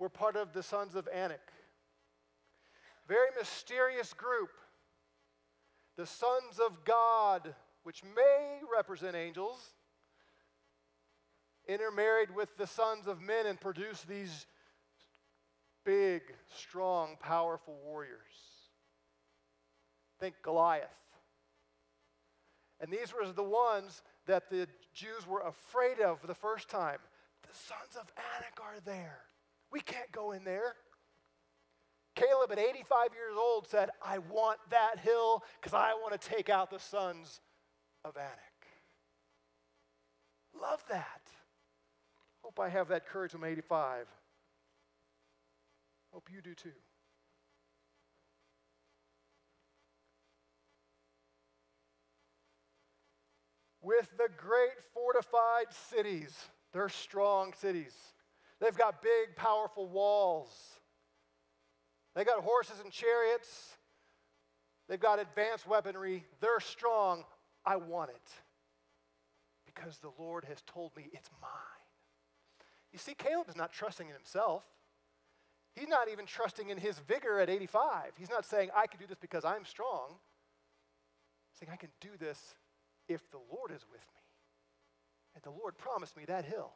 were 0.00 0.08
part 0.08 0.34
of 0.34 0.52
the 0.52 0.64
sons 0.64 0.96
of 0.96 1.06
Anak. 1.14 1.52
Very 3.06 3.28
mysterious 3.38 4.12
group. 4.12 4.50
The 5.96 6.06
sons 6.06 6.58
of 6.58 6.84
God, 6.84 7.54
which 7.84 8.02
may 8.02 8.62
represent 8.76 9.14
angels, 9.14 9.74
intermarried 11.68 12.34
with 12.34 12.56
the 12.56 12.66
sons 12.66 13.06
of 13.06 13.20
men 13.20 13.46
and 13.46 13.60
produced 13.60 14.08
these 14.08 14.46
big, 15.88 16.20
strong, 16.54 17.16
powerful 17.18 17.74
warriors. 17.82 18.12
Think 20.20 20.34
Goliath. 20.42 20.84
And 22.78 22.92
these 22.92 23.14
were 23.14 23.32
the 23.32 23.42
ones 23.42 24.02
that 24.26 24.50
the 24.50 24.68
Jews 24.92 25.26
were 25.26 25.40
afraid 25.40 26.00
of 26.00 26.18
the 26.26 26.34
first 26.34 26.68
time. 26.68 26.98
The 27.40 27.54
sons 27.54 27.96
of 27.98 28.12
Anak 28.36 28.58
are 28.60 28.80
there. 28.84 29.20
We 29.72 29.80
can't 29.80 30.12
go 30.12 30.32
in 30.32 30.44
there. 30.44 30.74
Caleb, 32.14 32.52
at 32.52 32.58
85 32.58 33.14
years 33.14 33.36
old, 33.38 33.66
said, 33.66 33.88
I 34.04 34.18
want 34.18 34.58
that 34.68 34.98
hill 34.98 35.42
because 35.58 35.72
I 35.72 35.94
want 35.94 36.20
to 36.20 36.28
take 36.28 36.50
out 36.50 36.68
the 36.68 36.78
sons 36.78 37.40
of 38.04 38.14
Anak. 38.18 38.58
Love 40.60 40.84
that. 40.90 41.22
Hope 42.42 42.60
I 42.60 42.68
have 42.68 42.88
that 42.88 43.06
courage 43.06 43.32
when 43.32 43.42
I'm 43.42 43.50
85. 43.50 44.06
Hope 46.12 46.28
you 46.32 46.40
do 46.40 46.54
too. 46.54 46.70
With 53.80 54.10
the 54.18 54.28
great 54.36 54.82
fortified 54.92 55.72
cities, 55.90 56.36
they're 56.72 56.88
strong 56.88 57.52
cities. 57.54 57.94
They've 58.60 58.76
got 58.76 59.02
big, 59.02 59.36
powerful 59.36 59.88
walls. 59.88 60.50
They 62.14 62.24
got 62.24 62.42
horses 62.42 62.80
and 62.82 62.92
chariots. 62.92 63.76
They've 64.88 65.00
got 65.00 65.20
advanced 65.20 65.66
weaponry. 65.66 66.24
They're 66.40 66.60
strong. 66.60 67.24
I 67.64 67.76
want 67.76 68.10
it 68.10 68.30
because 69.66 69.98
the 69.98 70.10
Lord 70.18 70.44
has 70.46 70.62
told 70.66 70.96
me 70.96 71.08
it's 71.12 71.30
mine. 71.40 71.50
You 72.92 72.98
see, 72.98 73.14
Caleb 73.14 73.48
is 73.48 73.56
not 73.56 73.72
trusting 73.72 74.08
in 74.08 74.14
himself. 74.14 74.64
He's 75.78 75.88
not 75.88 76.08
even 76.10 76.26
trusting 76.26 76.70
in 76.70 76.78
his 76.78 76.98
vigor 76.98 77.38
at 77.38 77.48
85. 77.48 78.12
He's 78.18 78.30
not 78.30 78.44
saying, 78.44 78.70
I 78.74 78.86
can 78.86 78.98
do 78.98 79.06
this 79.06 79.18
because 79.20 79.44
I'm 79.44 79.64
strong. 79.64 80.16
He's 81.50 81.60
saying, 81.60 81.70
I 81.72 81.76
can 81.76 81.90
do 82.00 82.10
this 82.18 82.54
if 83.08 83.30
the 83.30 83.38
Lord 83.50 83.70
is 83.70 83.84
with 83.90 84.00
me. 84.00 84.22
And 85.34 85.42
the 85.44 85.50
Lord 85.50 85.78
promised 85.78 86.16
me 86.16 86.24
that 86.26 86.44
hill. 86.44 86.72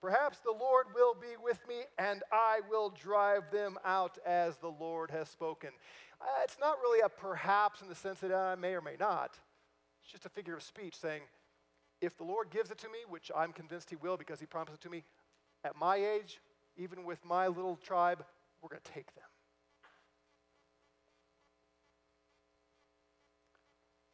Perhaps 0.00 0.40
the 0.40 0.52
Lord 0.52 0.86
will 0.94 1.14
be 1.14 1.36
with 1.42 1.58
me 1.66 1.76
and 1.98 2.22
I 2.30 2.60
will 2.68 2.90
drive 2.90 3.50
them 3.50 3.78
out 3.84 4.18
as 4.26 4.58
the 4.58 4.68
Lord 4.68 5.10
has 5.10 5.30
spoken. 5.30 5.70
Uh, 6.20 6.26
it's 6.42 6.58
not 6.60 6.78
really 6.82 7.00
a 7.00 7.08
perhaps 7.08 7.80
in 7.80 7.88
the 7.88 7.94
sense 7.94 8.20
that 8.20 8.32
I 8.32 8.54
may 8.54 8.74
or 8.74 8.82
may 8.82 8.96
not. 9.00 9.38
It's 10.02 10.12
just 10.12 10.26
a 10.26 10.28
figure 10.28 10.54
of 10.54 10.62
speech 10.62 10.94
saying, 10.96 11.22
if 12.00 12.16
the 12.16 12.24
Lord 12.24 12.50
gives 12.50 12.70
it 12.70 12.78
to 12.78 12.88
me, 12.88 12.98
which 13.08 13.30
I'm 13.34 13.52
convinced 13.52 13.90
He 13.90 13.96
will 13.96 14.16
because 14.16 14.40
He 14.40 14.46
promised 14.46 14.74
it 14.74 14.80
to 14.82 14.90
me, 14.90 15.04
at 15.64 15.76
my 15.76 15.96
age, 15.96 16.40
even 16.76 17.04
with 17.04 17.24
my 17.24 17.46
little 17.46 17.76
tribe, 17.76 18.24
we're 18.60 18.68
going 18.68 18.82
to 18.84 18.92
take 18.92 19.14
them. 19.14 19.24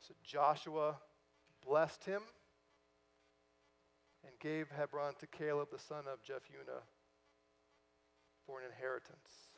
So 0.07 0.15
Joshua 0.25 0.97
blessed 1.65 2.05
him 2.05 2.23
and 4.27 4.33
gave 4.41 4.69
Hebron 4.71 5.15
to 5.21 5.27
Caleb 5.27 5.69
the 5.71 5.79
son 5.79 6.05
of 6.13 6.23
Jephunneh 6.23 6.83
for 8.47 8.61
an 8.61 8.67
inheritance. 8.67 9.51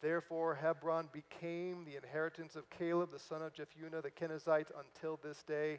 Therefore, 0.00 0.56
Hebron 0.56 1.08
became 1.12 1.84
the 1.84 1.94
inheritance 1.94 2.56
of 2.56 2.68
Caleb, 2.70 3.12
the 3.12 3.20
son 3.20 3.40
of 3.40 3.54
Jephunneh, 3.54 4.02
the 4.02 4.10
Kenizzite, 4.10 4.72
until 4.76 5.20
this 5.22 5.44
day, 5.44 5.78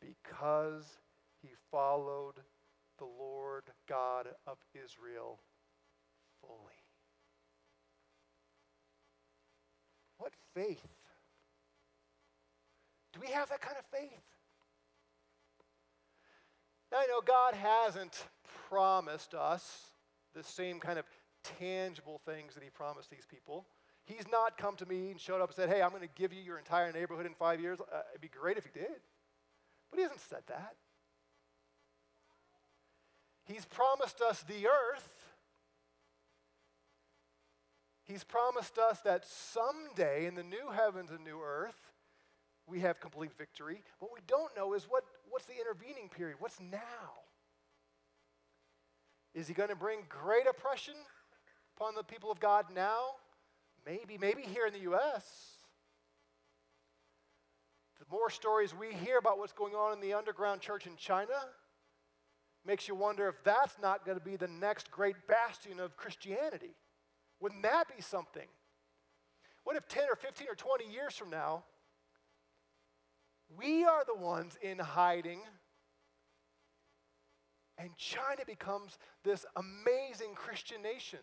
because 0.00 0.98
he 1.42 1.50
followed 1.70 2.34
the 2.98 3.04
Lord 3.04 3.64
God 3.88 4.28
of 4.46 4.58
Israel 4.74 5.40
fully. 6.40 6.80
What 10.18 10.32
faith? 10.54 10.86
Do 13.12 13.20
we 13.20 13.28
have 13.28 13.48
that 13.48 13.60
kind 13.60 13.76
of 13.78 13.84
faith? 13.86 14.22
Now, 16.92 16.98
I 16.98 17.06
know 17.06 17.20
God 17.24 17.54
hasn't 17.54 18.26
promised 18.68 19.34
us 19.34 19.86
the 20.34 20.42
same 20.42 20.78
kind 20.78 20.98
of 20.98 21.04
tangible 21.58 22.20
things 22.26 22.54
that 22.54 22.62
He 22.62 22.70
promised 22.70 23.10
these 23.10 23.26
people. 23.28 23.66
He's 24.04 24.26
not 24.30 24.58
come 24.58 24.76
to 24.76 24.86
me 24.86 25.10
and 25.10 25.20
showed 25.20 25.40
up 25.40 25.50
and 25.50 25.56
said, 25.56 25.68
Hey, 25.68 25.82
I'm 25.82 25.90
going 25.90 26.02
to 26.02 26.08
give 26.16 26.32
you 26.32 26.42
your 26.42 26.58
entire 26.58 26.92
neighborhood 26.92 27.26
in 27.26 27.34
five 27.34 27.60
years. 27.60 27.80
Uh, 27.80 28.00
it'd 28.10 28.20
be 28.20 28.28
great 28.28 28.56
if 28.56 28.64
He 28.64 28.70
did. 28.72 29.00
But 29.90 29.98
He 29.98 30.02
hasn't 30.02 30.20
said 30.20 30.42
that. 30.48 30.76
He's 33.44 33.64
promised 33.64 34.20
us 34.20 34.42
the 34.42 34.68
earth. 34.68 35.08
He's 38.04 38.24
promised 38.24 38.78
us 38.78 39.00
that 39.00 39.24
someday 39.26 40.26
in 40.26 40.34
the 40.34 40.42
new 40.42 40.70
heavens 40.72 41.10
and 41.10 41.24
new 41.24 41.40
earth, 41.40 41.78
we 42.66 42.80
have 42.80 43.00
complete 43.00 43.32
victory. 43.36 43.82
What 43.98 44.12
we 44.12 44.20
don't 44.26 44.56
know 44.56 44.74
is 44.74 44.84
what, 44.88 45.04
what's 45.28 45.46
the 45.46 45.54
intervening 45.60 46.08
period? 46.08 46.36
What's 46.38 46.60
now? 46.60 46.80
Is 49.34 49.48
he 49.48 49.54
going 49.54 49.68
to 49.68 49.76
bring 49.76 50.00
great 50.08 50.46
oppression 50.48 50.94
upon 51.76 51.94
the 51.94 52.02
people 52.02 52.30
of 52.30 52.40
God 52.40 52.66
now? 52.74 53.14
Maybe, 53.86 54.18
maybe 54.18 54.42
here 54.42 54.66
in 54.66 54.72
the 54.72 54.80
U.S. 54.80 55.56
The 58.00 58.06
more 58.10 58.30
stories 58.30 58.74
we 58.74 58.92
hear 58.92 59.18
about 59.18 59.38
what's 59.38 59.52
going 59.52 59.74
on 59.74 59.92
in 59.92 60.00
the 60.00 60.14
underground 60.14 60.60
church 60.60 60.86
in 60.86 60.96
China, 60.96 61.34
makes 62.64 62.88
you 62.88 62.94
wonder 62.94 63.28
if 63.28 63.42
that's 63.44 63.76
not 63.80 64.04
going 64.04 64.18
to 64.18 64.24
be 64.24 64.36
the 64.36 64.48
next 64.48 64.90
great 64.90 65.16
bastion 65.26 65.80
of 65.80 65.96
Christianity. 65.96 66.74
Wouldn't 67.40 67.62
that 67.62 67.84
be 67.94 68.02
something? 68.02 68.46
What 69.64 69.76
if 69.76 69.88
10 69.88 70.04
or 70.10 70.16
15 70.16 70.46
or 70.48 70.54
20 70.54 70.90
years 70.90 71.14
from 71.14 71.30
now, 71.30 71.64
we 73.56 73.84
are 73.84 74.04
the 74.04 74.14
ones 74.14 74.56
in 74.62 74.78
hiding, 74.78 75.40
and 77.78 77.96
China 77.96 78.42
becomes 78.46 78.98
this 79.24 79.44
amazing 79.56 80.34
Christian 80.34 80.82
nation? 80.82 81.18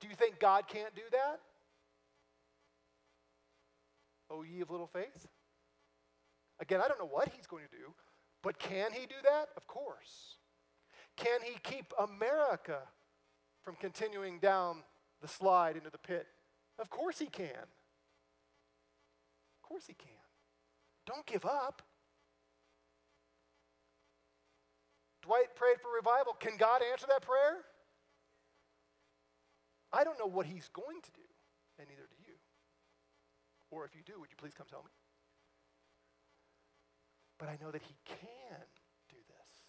Do 0.00 0.08
you 0.08 0.14
think 0.14 0.38
God 0.38 0.68
can't 0.68 0.94
do 0.94 1.02
that? 1.12 1.40
Oh, 4.30 4.42
ye 4.42 4.60
of 4.60 4.70
little 4.70 4.86
faith? 4.86 5.26
Again, 6.60 6.80
I 6.84 6.88
don't 6.88 6.98
know 6.98 7.06
what 7.06 7.28
he's 7.28 7.46
going 7.46 7.64
to 7.64 7.76
do, 7.76 7.94
but 8.42 8.58
can 8.58 8.92
he 8.92 9.06
do 9.06 9.14
that? 9.24 9.48
Of 9.56 9.66
course. 9.66 10.36
Can 11.16 11.40
he 11.42 11.58
keep 11.62 11.92
America 11.98 12.78
from 13.62 13.76
continuing 13.76 14.38
down 14.38 14.82
the 15.20 15.28
slide 15.28 15.76
into 15.76 15.90
the 15.90 15.98
pit? 15.98 16.26
Of 16.78 16.90
course 16.90 17.18
he 17.18 17.26
can. 17.26 17.66
Of 19.56 19.62
course 19.62 19.86
he 19.86 19.94
can. 19.94 20.10
Don't 21.06 21.26
give 21.26 21.44
up. 21.44 21.82
Dwight 25.22 25.54
prayed 25.56 25.80
for 25.80 25.90
revival. 25.94 26.32
Can 26.38 26.56
God 26.56 26.80
answer 26.90 27.06
that 27.08 27.22
prayer? 27.22 27.58
I 29.92 30.04
don't 30.04 30.18
know 30.18 30.26
what 30.26 30.46
he's 30.46 30.68
going 30.72 31.00
to 31.02 31.10
do, 31.12 31.26
and 31.78 31.88
neither 31.88 32.06
do 32.08 32.16
you. 32.26 32.36
Or 33.70 33.84
if 33.84 33.94
you 33.94 34.02
do, 34.04 34.20
would 34.20 34.30
you 34.30 34.36
please 34.36 34.54
come 34.54 34.66
tell 34.70 34.82
me? 34.82 34.90
But 37.38 37.48
I 37.48 37.58
know 37.62 37.70
that 37.70 37.82
he 37.82 37.94
can 38.04 38.58
do 39.08 39.16
this. 39.28 39.62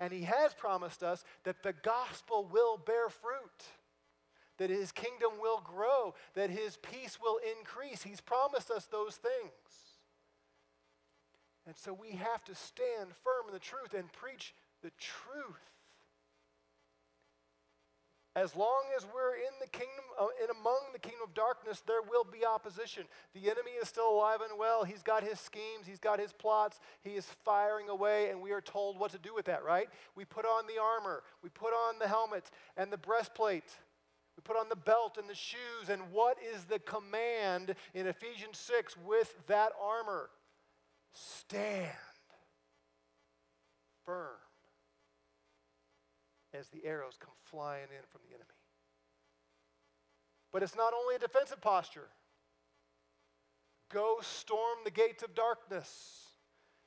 And 0.00 0.12
he 0.12 0.22
has 0.22 0.54
promised 0.54 1.02
us 1.02 1.24
that 1.44 1.62
the 1.62 1.72
gospel 1.72 2.48
will 2.50 2.78
bear 2.78 3.08
fruit, 3.08 3.64
that 4.58 4.70
his 4.70 4.92
kingdom 4.92 5.32
will 5.40 5.60
grow, 5.60 6.14
that 6.34 6.50
his 6.50 6.76
peace 6.76 7.18
will 7.20 7.40
increase. 7.58 8.02
He's 8.02 8.20
promised 8.20 8.70
us 8.70 8.86
those 8.86 9.16
things. 9.16 9.52
And 11.66 11.76
so 11.76 11.92
we 11.92 12.12
have 12.12 12.44
to 12.44 12.54
stand 12.54 13.10
firm 13.22 13.46
in 13.48 13.54
the 13.54 13.58
truth 13.58 13.94
and 13.94 14.12
preach 14.12 14.54
the 14.82 14.92
truth. 14.98 15.73
As 18.36 18.56
long 18.56 18.82
as 18.96 19.06
we're 19.14 19.36
in 19.36 19.54
the 19.60 19.68
kingdom, 19.68 20.04
uh, 20.20 20.26
in 20.42 20.50
among 20.50 20.80
the 20.92 20.98
kingdom 20.98 21.20
of 21.22 21.34
darkness, 21.34 21.82
there 21.86 22.02
will 22.02 22.24
be 22.24 22.44
opposition. 22.44 23.04
The 23.32 23.48
enemy 23.48 23.70
is 23.80 23.88
still 23.88 24.10
alive 24.10 24.40
and 24.40 24.58
well. 24.58 24.82
He's 24.82 25.04
got 25.04 25.22
his 25.22 25.38
schemes, 25.38 25.86
he's 25.86 26.00
got 26.00 26.18
his 26.18 26.32
plots, 26.32 26.80
he 27.02 27.10
is 27.10 27.26
firing 27.44 27.88
away, 27.88 28.30
and 28.30 28.42
we 28.42 28.50
are 28.50 28.60
told 28.60 28.98
what 28.98 29.12
to 29.12 29.18
do 29.18 29.32
with 29.32 29.44
that, 29.44 29.64
right? 29.64 29.88
We 30.16 30.24
put 30.24 30.44
on 30.44 30.64
the 30.66 30.82
armor, 30.82 31.22
we 31.42 31.48
put 31.50 31.72
on 31.72 32.00
the 32.00 32.08
helmet 32.08 32.50
and 32.76 32.92
the 32.92 32.98
breastplate, 32.98 33.70
we 34.36 34.42
put 34.42 34.56
on 34.56 34.68
the 34.68 34.76
belt 34.76 35.16
and 35.16 35.28
the 35.30 35.34
shoes. 35.36 35.88
And 35.88 36.02
what 36.10 36.36
is 36.54 36.64
the 36.64 36.80
command 36.80 37.76
in 37.94 38.08
Ephesians 38.08 38.58
6 38.58 38.96
with 39.06 39.32
that 39.46 39.70
armor? 39.80 40.28
Stand 41.12 41.88
firm 44.04 44.34
as 46.54 46.68
the 46.68 46.84
arrows 46.84 47.16
come 47.18 47.34
flying 47.42 47.88
in 47.90 48.04
from 48.10 48.20
the 48.28 48.34
enemy. 48.34 48.48
But 50.52 50.62
it's 50.62 50.76
not 50.76 50.92
only 50.94 51.16
a 51.16 51.18
defensive 51.18 51.60
posture. 51.60 52.08
Go 53.92 54.18
storm 54.22 54.78
the 54.84 54.90
gates 54.90 55.22
of 55.22 55.34
darkness 55.34 56.28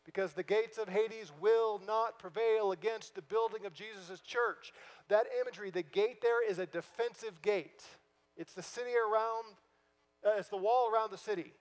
because 0.05 0.31
the 0.31 0.43
gates 0.43 0.77
of 0.77 0.87
Hades 0.87 1.33
will 1.41 1.81
not 1.85 2.17
prevail 2.17 2.71
against 2.71 3.13
the 3.13 3.21
building 3.21 3.65
of 3.65 3.73
Jesus' 3.73 4.21
church. 4.21 4.71
That 5.09 5.25
imagery, 5.41 5.69
the 5.69 5.83
gate 5.83 6.21
there 6.21 6.49
is 6.49 6.59
a 6.59 6.65
defensive 6.65 7.41
gate. 7.41 7.83
It's 8.37 8.53
the 8.53 8.63
city 8.63 8.91
around, 8.91 9.55
uh, 10.25 10.37
it's 10.37 10.47
the 10.47 10.57
wall 10.57 10.89
around 10.89 11.11
the 11.11 11.17
city. 11.17 11.51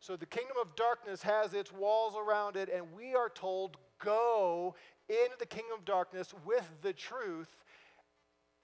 So 0.00 0.16
the 0.16 0.26
kingdom 0.26 0.56
of 0.60 0.76
darkness 0.76 1.22
has 1.22 1.52
its 1.52 1.72
walls 1.72 2.14
around 2.16 2.56
it, 2.56 2.70
and 2.74 2.86
we 2.96 3.14
are 3.14 3.28
told, 3.28 3.76
go 3.98 4.74
into 5.08 5.36
the 5.38 5.46
kingdom 5.46 5.78
of 5.78 5.84
darkness 5.84 6.34
with 6.44 6.68
the 6.82 6.92
truth, 6.92 7.54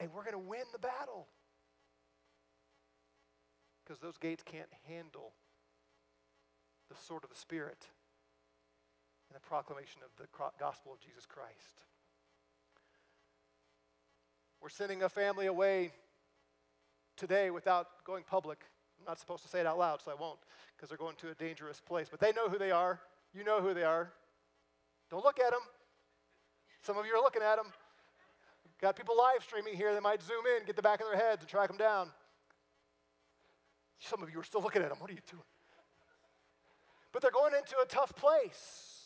and 0.00 0.10
we're 0.12 0.24
going 0.24 0.32
to 0.32 0.38
win 0.38 0.64
the 0.72 0.78
battle. 0.78 1.26
Because 3.84 4.00
those 4.00 4.16
gates 4.16 4.42
can't 4.42 4.68
handle 4.88 5.32
the 6.88 6.96
sword 7.06 7.24
of 7.24 7.30
the 7.30 7.36
Spirit 7.36 7.86
and 9.28 9.36
the 9.36 9.46
proclamation 9.46 10.00
of 10.04 10.10
the 10.16 10.28
gospel 10.58 10.92
of 10.92 11.00
Jesus 11.00 11.26
Christ. 11.26 11.82
We're 14.62 14.68
sending 14.70 15.02
a 15.02 15.08
family 15.08 15.46
away 15.46 15.92
today 17.16 17.50
without 17.50 17.88
going 18.06 18.24
public. 18.24 18.60
I'm 18.98 19.04
not 19.06 19.18
supposed 19.18 19.42
to 19.42 19.48
say 19.48 19.60
it 19.60 19.66
out 19.66 19.78
loud, 19.78 20.00
so 20.02 20.10
I 20.10 20.14
won't, 20.14 20.38
because 20.74 20.88
they're 20.88 20.96
going 20.96 21.16
to 21.16 21.30
a 21.30 21.34
dangerous 21.34 21.80
place. 21.80 22.08
But 22.10 22.20
they 22.20 22.32
know 22.32 22.48
who 22.48 22.58
they 22.58 22.70
are. 22.70 23.00
You 23.34 23.44
know 23.44 23.60
who 23.60 23.74
they 23.74 23.84
are. 23.84 24.12
Don't 25.14 25.24
look 25.24 25.38
at 25.38 25.52
them. 25.52 25.60
Some 26.82 26.98
of 26.98 27.06
you 27.06 27.12
are 27.14 27.22
looking 27.22 27.40
at 27.40 27.54
them. 27.54 27.66
Got 28.80 28.96
people 28.96 29.16
live 29.16 29.44
streaming 29.44 29.74
here. 29.74 29.94
They 29.94 30.00
might 30.00 30.20
zoom 30.20 30.44
in, 30.58 30.66
get 30.66 30.74
the 30.74 30.82
back 30.82 31.00
of 31.00 31.06
their 31.06 31.16
heads, 31.16 31.40
and 31.42 31.48
track 31.48 31.68
them 31.68 31.76
down. 31.76 32.08
Some 34.00 34.24
of 34.24 34.30
you 34.32 34.40
are 34.40 34.42
still 34.42 34.60
looking 34.60 34.82
at 34.82 34.88
them. 34.88 34.98
What 34.98 35.08
are 35.10 35.12
you 35.12 35.20
doing? 35.30 35.44
But 37.12 37.22
they're 37.22 37.30
going 37.30 37.54
into 37.54 37.76
a 37.80 37.86
tough 37.86 38.16
place. 38.16 39.04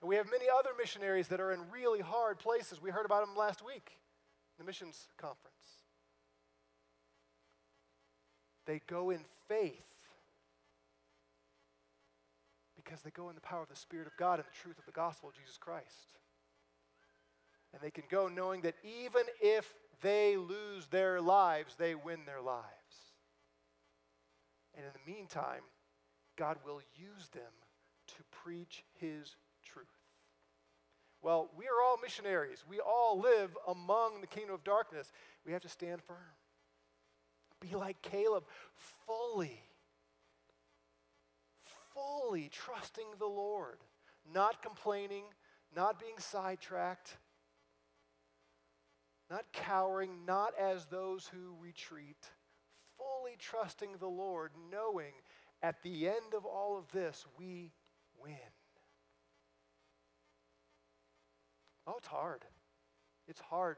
And 0.00 0.08
we 0.08 0.16
have 0.16 0.24
many 0.30 0.46
other 0.48 0.70
missionaries 0.78 1.28
that 1.28 1.38
are 1.38 1.52
in 1.52 1.60
really 1.70 2.00
hard 2.00 2.38
places. 2.38 2.80
We 2.80 2.88
heard 2.88 3.04
about 3.04 3.26
them 3.26 3.36
last 3.36 3.62
week, 3.62 3.98
the 4.56 4.64
missions 4.64 5.06
conference. 5.18 5.82
They 8.64 8.80
go 8.86 9.10
in 9.10 9.20
faith 9.48 9.91
because 12.84 13.02
they 13.02 13.10
go 13.10 13.28
in 13.28 13.34
the 13.34 13.40
power 13.40 13.62
of 13.62 13.68
the 13.68 13.76
Spirit 13.76 14.06
of 14.06 14.16
God 14.16 14.38
and 14.38 14.44
the 14.46 14.62
truth 14.62 14.78
of 14.78 14.86
the 14.86 14.92
gospel 14.92 15.28
of 15.28 15.34
Jesus 15.34 15.58
Christ. 15.58 16.14
And 17.72 17.82
they 17.82 17.90
can 17.90 18.04
go 18.10 18.28
knowing 18.28 18.62
that 18.62 18.74
even 18.84 19.22
if 19.40 19.72
they 20.02 20.36
lose 20.36 20.86
their 20.90 21.20
lives, 21.20 21.74
they 21.76 21.94
win 21.94 22.20
their 22.26 22.42
lives. 22.42 22.66
And 24.76 24.84
in 24.84 24.92
the 24.92 25.10
meantime, 25.10 25.62
God 26.36 26.58
will 26.64 26.80
use 26.96 27.28
them 27.28 27.52
to 28.08 28.22
preach 28.30 28.84
His 28.98 29.36
truth. 29.64 29.86
Well, 31.22 31.50
we 31.56 31.66
are 31.66 31.82
all 31.84 31.98
missionaries. 32.02 32.64
We 32.68 32.80
all 32.80 33.20
live 33.20 33.56
among 33.68 34.20
the 34.20 34.26
kingdom 34.26 34.54
of 34.54 34.64
darkness. 34.64 35.12
We 35.46 35.52
have 35.52 35.62
to 35.62 35.68
stand 35.68 36.02
firm. 36.02 36.16
Be 37.60 37.76
like 37.76 38.02
Caleb, 38.02 38.44
fully 39.06 39.62
fully 41.94 42.48
trusting 42.50 43.06
the 43.18 43.26
Lord, 43.26 43.78
not 44.32 44.62
complaining, 44.62 45.24
not 45.74 45.98
being 45.98 46.18
sidetracked, 46.18 47.16
not 49.30 49.44
cowering, 49.52 50.10
not 50.26 50.52
as 50.60 50.86
those 50.86 51.28
who 51.32 51.54
retreat, 51.60 52.30
fully 52.98 53.36
trusting 53.38 53.96
the 53.98 54.08
Lord, 54.08 54.50
knowing 54.70 55.12
at 55.62 55.82
the 55.82 56.08
end 56.08 56.34
of 56.36 56.44
all 56.44 56.76
of 56.76 56.90
this, 56.92 57.24
we 57.38 57.72
win. 58.22 58.34
Oh, 61.86 61.94
it's 61.98 62.08
hard. 62.08 62.44
It's 63.28 63.40
hard 63.40 63.76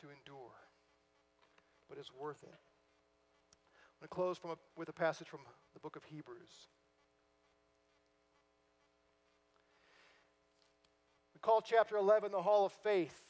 to 0.00 0.06
endure, 0.08 0.54
but 1.88 1.98
it's 1.98 2.12
worth 2.14 2.42
it. 2.42 2.48
I'm 2.48 4.00
going 4.00 4.08
to 4.08 4.14
close 4.14 4.38
from 4.38 4.50
a, 4.50 4.56
with 4.76 4.88
a 4.88 4.92
passage 4.92 5.28
from 5.28 5.40
book 5.82 5.96
of 5.96 6.04
Hebrews. 6.04 6.68
We 11.34 11.40
call 11.40 11.60
chapter 11.60 11.96
11 11.96 12.30
the 12.30 12.42
Hall 12.42 12.64
of 12.64 12.72
Faith. 12.72 13.20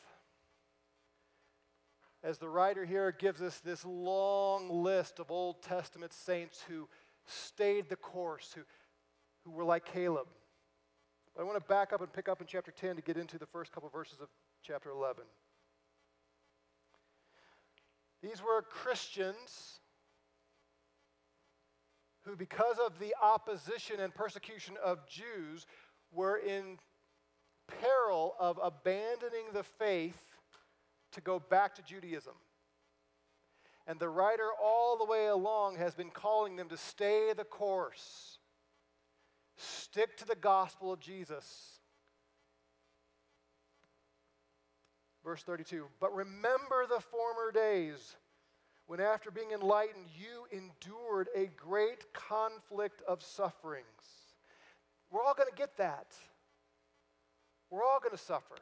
As 2.22 2.38
the 2.38 2.48
writer 2.48 2.84
here 2.84 3.10
gives 3.10 3.40
us 3.40 3.58
this 3.60 3.84
long 3.86 4.68
list 4.82 5.18
of 5.18 5.30
Old 5.30 5.62
Testament 5.62 6.12
saints 6.12 6.62
who 6.68 6.88
stayed 7.24 7.88
the 7.88 7.96
course, 7.96 8.52
who, 8.54 8.60
who 9.44 9.50
were 9.50 9.64
like 9.64 9.86
Caleb. 9.86 10.26
But 11.34 11.42
I 11.42 11.44
want 11.44 11.58
to 11.58 11.66
back 11.66 11.94
up 11.94 12.02
and 12.02 12.12
pick 12.12 12.28
up 12.28 12.42
in 12.42 12.46
chapter 12.46 12.70
10 12.70 12.96
to 12.96 13.02
get 13.02 13.16
into 13.16 13.38
the 13.38 13.46
first 13.46 13.72
couple 13.72 13.86
of 13.86 13.94
verses 13.94 14.20
of 14.20 14.28
chapter 14.62 14.90
11. 14.90 15.24
These 18.22 18.42
were 18.42 18.62
Christians 18.62 19.80
who, 22.22 22.36
because 22.36 22.76
of 22.84 22.98
the 22.98 23.14
opposition 23.20 24.00
and 24.00 24.14
persecution 24.14 24.76
of 24.82 25.06
Jews, 25.06 25.66
were 26.12 26.36
in 26.36 26.78
peril 27.80 28.34
of 28.38 28.58
abandoning 28.62 29.46
the 29.52 29.62
faith 29.62 30.20
to 31.12 31.20
go 31.20 31.38
back 31.38 31.74
to 31.76 31.82
Judaism. 31.82 32.34
And 33.86 33.98
the 33.98 34.08
writer, 34.08 34.48
all 34.62 34.96
the 34.96 35.04
way 35.04 35.26
along, 35.26 35.76
has 35.76 35.94
been 35.94 36.10
calling 36.10 36.56
them 36.56 36.68
to 36.68 36.76
stay 36.76 37.32
the 37.36 37.44
course, 37.44 38.38
stick 39.56 40.16
to 40.18 40.24
the 40.24 40.36
gospel 40.36 40.92
of 40.92 41.00
Jesus. 41.00 41.80
Verse 45.24 45.42
32 45.42 45.86
But 46.00 46.14
remember 46.14 46.86
the 46.88 47.00
former 47.00 47.50
days 47.52 48.16
when, 48.86 49.00
after 49.00 49.30
being 49.30 49.52
enlightened, 49.52 50.06
you 50.18 50.46
endured 50.50 51.28
a 51.34 51.50
great 51.56 52.12
conflict 52.12 53.02
of 53.08 53.22
sufferings. 53.22 53.86
We're 55.10 55.22
all 55.22 55.34
going 55.34 55.48
to 55.48 55.56
get 55.56 55.76
that. 55.78 56.06
We're 57.70 57.84
all 57.84 58.00
going 58.00 58.16
to 58.16 58.22
suffer. 58.22 58.56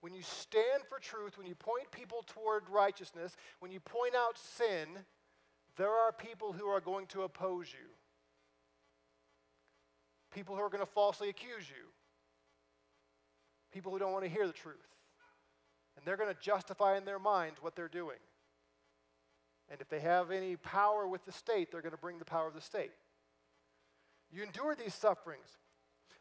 When 0.00 0.12
you 0.12 0.22
stand 0.22 0.82
for 0.88 0.98
truth, 0.98 1.38
when 1.38 1.46
you 1.46 1.54
point 1.54 1.90
people 1.92 2.24
toward 2.26 2.68
righteousness, 2.68 3.36
when 3.60 3.70
you 3.70 3.80
point 3.80 4.14
out 4.16 4.36
sin, 4.36 4.88
there 5.76 5.90
are 5.90 6.12
people 6.12 6.52
who 6.52 6.66
are 6.66 6.80
going 6.80 7.06
to 7.06 7.22
oppose 7.22 7.68
you. 7.72 7.88
People 10.34 10.56
who 10.56 10.62
are 10.62 10.68
going 10.68 10.84
to 10.84 10.90
falsely 10.90 11.28
accuse 11.28 11.68
you. 11.68 11.86
People 13.72 13.92
who 13.92 13.98
don't 13.98 14.12
want 14.12 14.24
to 14.24 14.30
hear 14.30 14.46
the 14.46 14.52
truth. 14.52 14.76
And 15.96 16.06
they're 16.06 16.16
going 16.16 16.34
to 16.34 16.40
justify 16.40 16.96
in 16.96 17.04
their 17.04 17.18
minds 17.18 17.62
what 17.62 17.76
they're 17.76 17.88
doing. 17.88 18.18
And 19.70 19.80
if 19.80 19.88
they 19.88 20.00
have 20.00 20.30
any 20.30 20.56
power 20.56 21.06
with 21.06 21.24
the 21.24 21.32
state, 21.32 21.70
they're 21.70 21.82
going 21.82 21.92
to 21.92 21.98
bring 21.98 22.18
the 22.18 22.24
power 22.24 22.46
of 22.46 22.54
the 22.54 22.60
state. 22.60 22.92
You 24.30 24.42
endure 24.42 24.74
these 24.74 24.94
sufferings, 24.94 25.58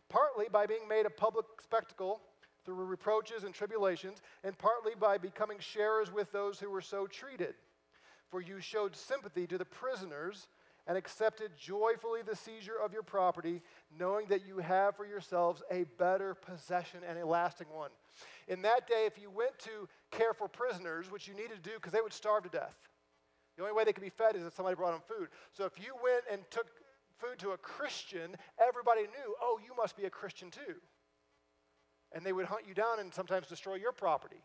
partly 0.10 0.46
by 0.52 0.66
being 0.66 0.88
made 0.88 1.06
a 1.06 1.10
public 1.10 1.46
spectacle 1.62 2.22
through 2.66 2.76
reproaches 2.76 3.44
and 3.44 3.54
tribulations, 3.54 4.22
and 4.44 4.58
partly 4.58 4.94
by 5.00 5.18
becoming 5.18 5.58
sharers 5.60 6.12
with 6.14 6.32
those 6.32 6.60
who 6.60 6.70
were 6.70 6.82
so 6.82 7.08
treated. 7.08 7.56
For 8.30 8.42
you 8.42 8.60
showed 8.60 8.96
sympathy 8.96 9.48
to 9.48 9.58
the 9.58 9.66
prisoners 9.66 10.48
and 10.92 10.98
accepted 10.98 11.52
joyfully 11.58 12.20
the 12.22 12.36
seizure 12.36 12.76
of 12.84 12.92
your 12.92 13.02
property, 13.02 13.62
knowing 13.98 14.28
that 14.28 14.46
you 14.46 14.58
have 14.58 14.94
for 14.94 15.06
yourselves 15.06 15.64
a 15.72 15.86
better 15.98 16.34
possession 16.34 17.00
and 17.08 17.18
a 17.18 17.26
lasting 17.26 17.68
one. 17.74 17.92
In 18.50 18.62
that 18.64 18.90
day, 18.90 19.06
if 19.06 19.18
you 19.18 19.30
went 19.30 19.58
to 19.60 19.88
care 20.12 20.34
for 20.34 20.50
prisoners, 20.50 21.10
which 21.10 21.30
you 21.30 21.34
needed 21.34 21.64
to 21.64 21.70
do 21.70 21.76
because 21.76 21.94
they 21.94 22.02
would 22.02 22.12
starve 22.12 22.44
to 22.44 22.50
death, 22.50 22.76
the 23.56 23.64
only 23.64 23.74
way 23.74 23.86
they 23.86 23.94
could 23.94 24.04
be 24.04 24.10
fed 24.10 24.36
is 24.36 24.44
if 24.44 24.54
somebody 24.54 24.76
brought 24.76 24.92
them 24.92 25.18
food. 25.18 25.30
So 25.54 25.64
if 25.64 25.80
you 25.80 25.94
went 26.04 26.26
and 26.30 26.42
took 26.52 26.68
food 27.20 27.40
to 27.40 27.52
a 27.52 27.58
Christian, 27.58 28.36
everybody 28.62 29.04
knew, 29.04 29.36
oh, 29.42 29.62
you 29.64 29.74
must 29.78 29.96
be 29.96 30.04
a 30.04 30.10
Christian 30.10 30.52
too 30.52 30.76
and 32.14 32.26
they 32.26 32.34
would 32.34 32.48
hunt 32.48 32.64
you 32.68 32.74
down 32.74 33.00
and 33.00 33.14
sometimes 33.14 33.48
destroy 33.48 33.76
your 33.76 33.94
property. 33.94 34.44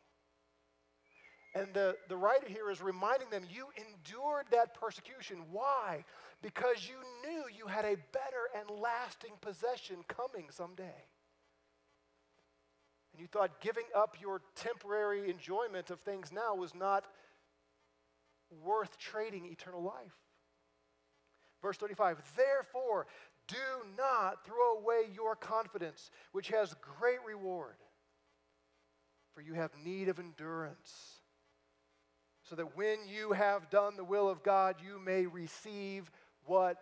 And 1.56 1.72
the, 1.72 1.96
the 2.10 2.16
writer 2.18 2.46
here 2.48 2.70
is 2.70 2.82
reminding 2.82 3.30
them, 3.30 3.42
you 3.50 3.68
endured 3.76 4.44
that 4.50 4.78
persecution. 4.78 5.38
Why? 5.50 6.04
Because 6.42 6.86
you 6.86 6.96
knew 7.26 7.44
you 7.56 7.66
had 7.66 7.86
a 7.86 7.96
better 8.12 8.50
and 8.58 8.78
lasting 8.78 9.32
possession 9.40 9.96
coming 10.06 10.48
someday. 10.50 11.04
And 13.12 13.22
you 13.22 13.26
thought 13.26 13.62
giving 13.62 13.86
up 13.96 14.16
your 14.20 14.42
temporary 14.54 15.30
enjoyment 15.30 15.88
of 15.88 16.00
things 16.00 16.30
now 16.30 16.54
was 16.54 16.74
not 16.74 17.06
worth 18.62 18.98
trading 18.98 19.46
eternal 19.46 19.82
life. 19.82 20.14
Verse 21.62 21.78
35 21.78 22.18
Therefore, 22.36 23.06
do 23.48 23.56
not 23.96 24.44
throw 24.44 24.76
away 24.76 25.04
your 25.14 25.34
confidence, 25.34 26.10
which 26.32 26.48
has 26.48 26.74
great 26.98 27.24
reward, 27.26 27.76
for 29.34 29.40
you 29.40 29.54
have 29.54 29.70
need 29.82 30.10
of 30.10 30.18
endurance, 30.18 31.15
so 32.48 32.54
that 32.56 32.76
when 32.76 32.98
you 33.08 33.32
have 33.32 33.70
done 33.70 33.96
the 33.96 34.04
will 34.04 34.28
of 34.28 34.42
God, 34.42 34.76
you 34.84 35.00
may 35.04 35.26
receive 35.26 36.10
what 36.44 36.76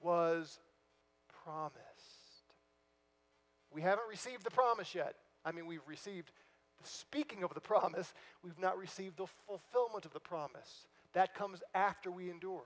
was 0.00 0.58
promised. 1.44 1.78
We 3.72 3.80
haven't 3.82 4.08
received 4.10 4.44
the 4.44 4.50
promise 4.50 4.94
yet. 4.94 5.14
I 5.44 5.52
mean, 5.52 5.66
we've 5.66 5.86
received 5.86 6.30
the 6.80 6.88
speaking 6.88 7.42
of 7.42 7.54
the 7.54 7.60
promise, 7.60 8.12
we've 8.42 8.58
not 8.58 8.76
received 8.78 9.16
the 9.16 9.26
fulfillment 9.46 10.04
of 10.04 10.12
the 10.12 10.20
promise. 10.20 10.86
That 11.14 11.34
comes 11.34 11.62
after 11.74 12.10
we 12.10 12.30
endure. 12.30 12.64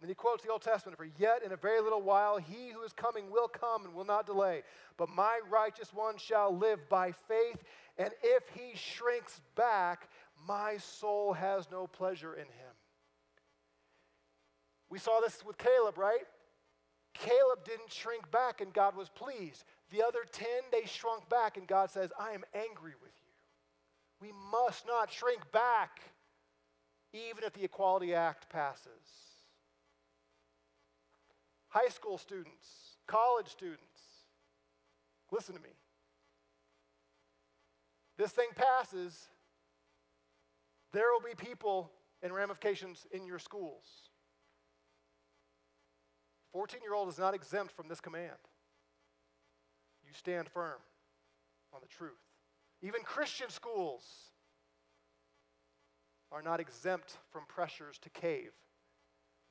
Then 0.00 0.08
he 0.08 0.14
quotes 0.14 0.42
the 0.42 0.50
Old 0.50 0.62
Testament 0.62 0.96
For 0.96 1.06
yet 1.18 1.42
in 1.44 1.52
a 1.52 1.56
very 1.56 1.80
little 1.80 2.00
while 2.00 2.38
he 2.38 2.70
who 2.72 2.82
is 2.82 2.92
coming 2.92 3.30
will 3.30 3.48
come 3.48 3.84
and 3.84 3.94
will 3.94 4.06
not 4.06 4.26
delay. 4.26 4.62
But 4.96 5.10
my 5.10 5.40
righteous 5.50 5.92
one 5.92 6.16
shall 6.16 6.56
live 6.56 6.88
by 6.88 7.12
faith, 7.12 7.62
and 7.98 8.10
if 8.22 8.44
he 8.54 8.76
shrinks 8.76 9.42
back, 9.56 10.08
my 10.46 10.76
soul 10.78 11.32
has 11.32 11.68
no 11.70 11.86
pleasure 11.86 12.34
in 12.34 12.44
him. 12.44 12.74
We 14.88 14.98
saw 14.98 15.20
this 15.20 15.44
with 15.44 15.58
Caleb, 15.58 15.98
right? 15.98 16.26
Caleb 17.14 17.64
didn't 17.64 17.92
shrink 17.92 18.30
back 18.30 18.60
and 18.60 18.72
God 18.72 18.96
was 18.96 19.08
pleased. 19.08 19.64
The 19.90 20.02
other 20.02 20.20
10, 20.30 20.46
they 20.72 20.86
shrunk 20.86 21.28
back 21.28 21.56
and 21.56 21.66
God 21.66 21.90
says, 21.90 22.10
I 22.18 22.32
am 22.32 22.44
angry 22.54 22.94
with 23.00 23.12
you. 23.22 24.28
We 24.28 24.32
must 24.52 24.86
not 24.86 25.12
shrink 25.12 25.50
back, 25.52 26.00
even 27.12 27.44
if 27.44 27.52
the 27.52 27.64
Equality 27.64 28.14
Act 28.14 28.48
passes 28.50 29.30
high 31.70 31.88
school 31.88 32.18
students, 32.18 32.96
college 33.06 33.48
students, 33.48 33.84
listen 35.32 35.54
to 35.54 35.62
me. 35.62 35.70
This 38.18 38.32
thing 38.32 38.48
passes, 38.54 39.28
there 40.92 41.12
will 41.12 41.20
be 41.20 41.34
people 41.34 41.90
and 42.22 42.34
ramifications 42.34 43.06
in 43.12 43.26
your 43.26 43.38
schools. 43.38 43.84
14 46.52 46.80
year 46.82 46.94
old 46.94 47.08
is 47.08 47.18
not 47.18 47.34
exempt 47.34 47.72
from 47.72 47.88
this 47.88 48.00
command. 48.00 48.36
You 50.04 50.12
stand 50.12 50.48
firm 50.48 50.78
on 51.72 51.80
the 51.80 51.88
truth. 51.88 52.18
Even 52.82 53.02
Christian 53.02 53.50
schools 53.50 54.02
are 56.32 56.42
not 56.42 56.60
exempt 56.60 57.18
from 57.30 57.44
pressures 57.46 57.98
to 57.98 58.10
cave. 58.10 58.50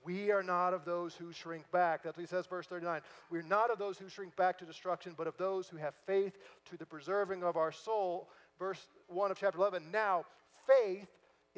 We 0.04 0.32
are 0.32 0.44
not 0.44 0.74
of 0.74 0.86
those 0.86 1.14
who 1.14 1.34
shrink 1.34 1.70
back. 1.72 2.04
That's 2.04 2.18
what 2.18 2.22
he 2.22 2.28
says, 2.28 2.46
verse 2.46 2.68
39. 2.68 3.02
We're 3.30 3.42
not 3.42 3.70
of 3.70 3.80
those 3.80 3.98
who 3.98 4.08
shrink 4.08 4.36
back 4.36 4.58
to 4.60 4.66
destruction, 4.66 5.14
but 5.18 5.28
of 5.28 5.38
those 5.38 5.68
who 5.68 5.78
have 5.78 5.94
faith 6.08 6.38
to 6.70 6.78
the 6.78 6.86
preserving 6.86 7.44
of 7.44 7.58
our 7.58 7.72
soul. 7.72 8.30
Verse 8.58 8.88
1 9.08 9.32
of 9.32 9.38
chapter 9.38 9.60
11. 9.60 9.92
Now, 9.92 10.24
faith 10.66 11.10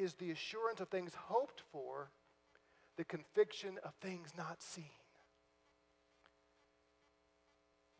is 0.02 0.14
the 0.14 0.30
assurance 0.30 0.80
of 0.80 0.88
things 0.88 1.12
hoped 1.14 1.62
for, 1.72 2.10
the 2.96 3.04
conviction 3.04 3.78
of 3.84 3.94
things 4.00 4.32
not 4.36 4.62
seen. 4.62 4.84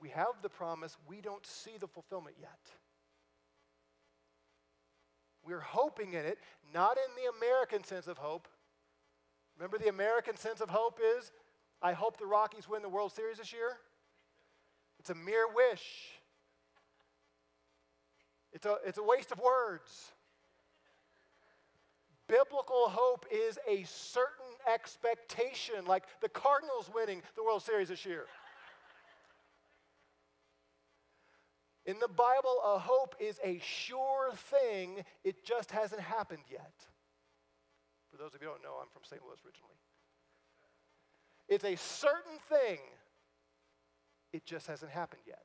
We 0.00 0.10
have 0.10 0.42
the 0.42 0.48
promise, 0.48 0.96
we 1.06 1.20
don't 1.20 1.46
see 1.46 1.78
the 1.78 1.86
fulfillment 1.86 2.36
yet. 2.40 2.58
We're 5.44 5.60
hoping 5.60 6.12
in 6.12 6.24
it, 6.24 6.38
not 6.74 6.96
in 6.96 7.22
the 7.22 7.30
American 7.38 7.84
sense 7.84 8.06
of 8.06 8.18
hope, 8.18 8.48
Remember, 9.56 9.78
the 9.78 9.88
American 9.88 10.36
sense 10.36 10.60
of 10.60 10.70
hope 10.70 10.98
is 11.18 11.30
I 11.80 11.92
hope 11.92 12.16
the 12.16 12.26
Rockies 12.26 12.68
win 12.68 12.82
the 12.82 12.88
World 12.88 13.12
Series 13.12 13.38
this 13.38 13.52
year? 13.52 13.76
It's 14.98 15.10
a 15.10 15.14
mere 15.14 15.46
wish. 15.52 16.10
It's 18.52 18.66
a, 18.66 18.76
it's 18.86 18.98
a 18.98 19.02
waste 19.02 19.32
of 19.32 19.38
words. 19.38 20.12
Biblical 22.32 22.88
hope 22.88 23.26
is 23.30 23.58
a 23.68 23.82
certain 23.82 24.56
expectation, 24.72 25.84
like 25.86 26.04
the 26.22 26.30
Cardinals 26.30 26.90
winning 26.94 27.20
the 27.36 27.44
World 27.44 27.62
Series 27.62 27.88
this 27.88 28.06
year. 28.06 28.24
In 31.84 31.98
the 31.98 32.08
Bible, 32.08 32.56
a 32.64 32.78
hope 32.78 33.16
is 33.20 33.38
a 33.44 33.60
sure 33.62 34.32
thing, 34.34 35.04
it 35.24 35.44
just 35.44 35.72
hasn't 35.72 36.00
happened 36.00 36.44
yet. 36.50 36.72
For 38.10 38.16
those 38.16 38.34
of 38.34 38.40
you 38.40 38.48
who 38.48 38.54
don't 38.54 38.62
know, 38.62 38.78
I'm 38.80 38.88
from 38.94 39.02
St. 39.04 39.20
Louis 39.22 39.36
originally. 39.44 39.76
It's 41.50 41.64
a 41.64 41.76
certain 41.76 42.38
thing, 42.48 42.78
it 44.32 44.46
just 44.46 44.68
hasn't 44.68 44.90
happened 44.90 45.22
yet. 45.26 45.42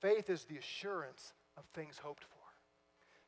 Faith 0.00 0.30
is 0.30 0.44
the 0.44 0.56
assurance 0.56 1.32
of 1.56 1.64
things 1.74 1.98
hoped 1.98 2.24
for. 2.24 2.36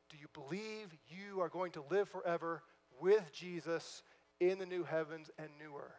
Do 0.09 0.17
you 0.17 0.27
believe 0.33 0.93
you 1.07 1.41
are 1.41 1.49
going 1.49 1.71
to 1.73 1.83
live 1.89 2.09
forever 2.09 2.63
with 2.99 3.31
Jesus 3.31 4.03
in 4.39 4.59
the 4.59 4.65
new 4.65 4.83
heavens 4.83 5.29
and 5.37 5.49
new 5.59 5.75
earth? 5.77 5.91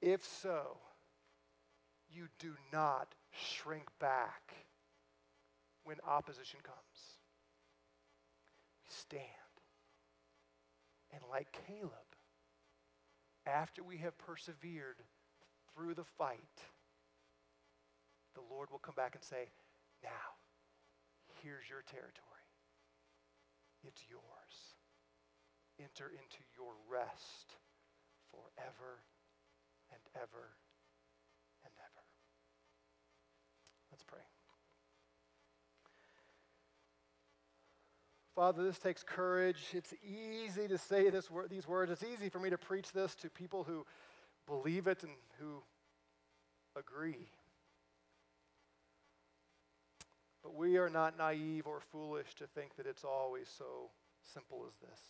If 0.00 0.24
so, 0.24 0.78
you 2.10 2.28
do 2.38 2.54
not 2.72 3.14
shrink 3.32 3.86
back 4.00 4.54
when 5.84 5.96
opposition 6.06 6.60
comes. 6.62 6.76
We 8.84 8.94
stand. 8.94 9.24
And 11.12 11.22
like 11.30 11.58
Caleb, 11.66 11.92
after 13.46 13.82
we 13.82 13.98
have 13.98 14.16
persevered 14.18 15.02
through 15.74 15.94
the 15.94 16.04
fight, 16.04 16.38
the 18.38 18.54
Lord 18.54 18.70
will 18.70 18.78
come 18.78 18.94
back 18.94 19.14
and 19.14 19.24
say, 19.24 19.50
Now, 20.02 20.38
here's 21.42 21.66
your 21.68 21.82
territory. 21.82 22.46
It's 23.82 24.02
yours. 24.08 24.54
Enter 25.82 26.10
into 26.10 26.42
your 26.54 26.74
rest 26.86 27.58
forever 28.30 29.02
and 29.90 30.00
ever 30.14 30.54
and 31.64 31.72
ever. 31.82 32.04
Let's 33.90 34.04
pray. 34.04 34.22
Father, 38.34 38.62
this 38.62 38.78
takes 38.78 39.02
courage. 39.02 39.58
It's 39.72 39.92
easy 40.04 40.68
to 40.68 40.78
say 40.78 41.10
this, 41.10 41.28
these 41.50 41.66
words. 41.66 41.90
It's 41.90 42.04
easy 42.04 42.28
for 42.28 42.38
me 42.38 42.50
to 42.50 42.58
preach 42.58 42.92
this 42.92 43.16
to 43.16 43.30
people 43.30 43.64
who 43.64 43.84
believe 44.46 44.86
it 44.86 45.02
and 45.02 45.12
who 45.40 45.60
agree. 46.76 47.26
But 50.42 50.54
we 50.54 50.76
are 50.76 50.88
not 50.88 51.18
naive 51.18 51.66
or 51.66 51.80
foolish 51.80 52.34
to 52.36 52.46
think 52.46 52.76
that 52.76 52.86
it's 52.86 53.04
always 53.04 53.48
so 53.48 53.90
simple 54.22 54.64
as 54.66 54.74
this. 54.76 55.00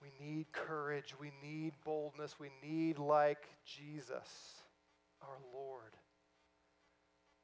We 0.00 0.12
need 0.24 0.52
courage. 0.52 1.14
We 1.18 1.32
need 1.42 1.72
boldness. 1.84 2.38
We 2.38 2.50
need, 2.62 2.98
like 2.98 3.48
Jesus, 3.64 4.62
our 5.22 5.38
Lord, 5.52 5.96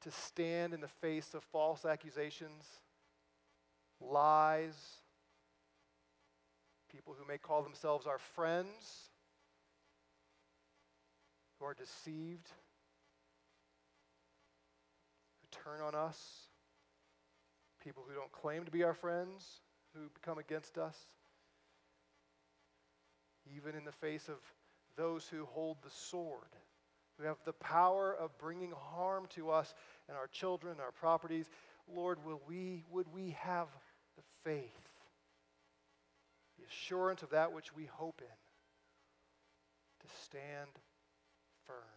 to 0.01 0.11
stand 0.11 0.73
in 0.73 0.81
the 0.81 0.87
face 0.87 1.33
of 1.33 1.43
false 1.43 1.85
accusations, 1.85 2.63
lies, 3.99 4.75
people 6.91 7.15
who 7.17 7.27
may 7.27 7.37
call 7.37 7.63
themselves 7.63 8.05
our 8.05 8.19
friends, 8.19 9.09
who 11.59 11.65
are 11.65 11.73
deceived 11.73 12.49
turn 15.65 15.81
on 15.81 15.95
us, 15.95 16.17
people 17.83 18.03
who 18.07 18.13
don't 18.13 18.31
claim 18.31 18.65
to 18.65 18.71
be 18.71 18.83
our 18.83 18.93
friends, 18.93 19.61
who 19.95 20.01
become 20.13 20.37
against 20.37 20.77
us, 20.77 20.95
even 23.55 23.75
in 23.75 23.83
the 23.83 23.91
face 23.91 24.29
of 24.29 24.35
those 24.95 25.27
who 25.27 25.45
hold 25.45 25.77
the 25.83 25.89
sword, 25.89 26.55
who 27.17 27.25
have 27.25 27.37
the 27.45 27.53
power 27.53 28.15
of 28.15 28.37
bringing 28.37 28.73
harm 28.77 29.25
to 29.29 29.49
us 29.49 29.73
and 30.07 30.15
our 30.15 30.27
children, 30.27 30.77
our 30.79 30.91
properties. 30.91 31.49
Lord, 31.93 32.19
will 32.23 32.41
we, 32.47 32.83
would 32.91 33.07
we 33.11 33.35
have 33.39 33.67
the 34.17 34.23
faith, 34.43 34.69
the 36.59 36.65
assurance 36.65 37.23
of 37.23 37.31
that 37.31 37.53
which 37.53 37.75
we 37.75 37.85
hope 37.85 38.21
in, 38.21 40.07
to 40.07 40.15
stand 40.23 40.69
firm? 41.65 41.94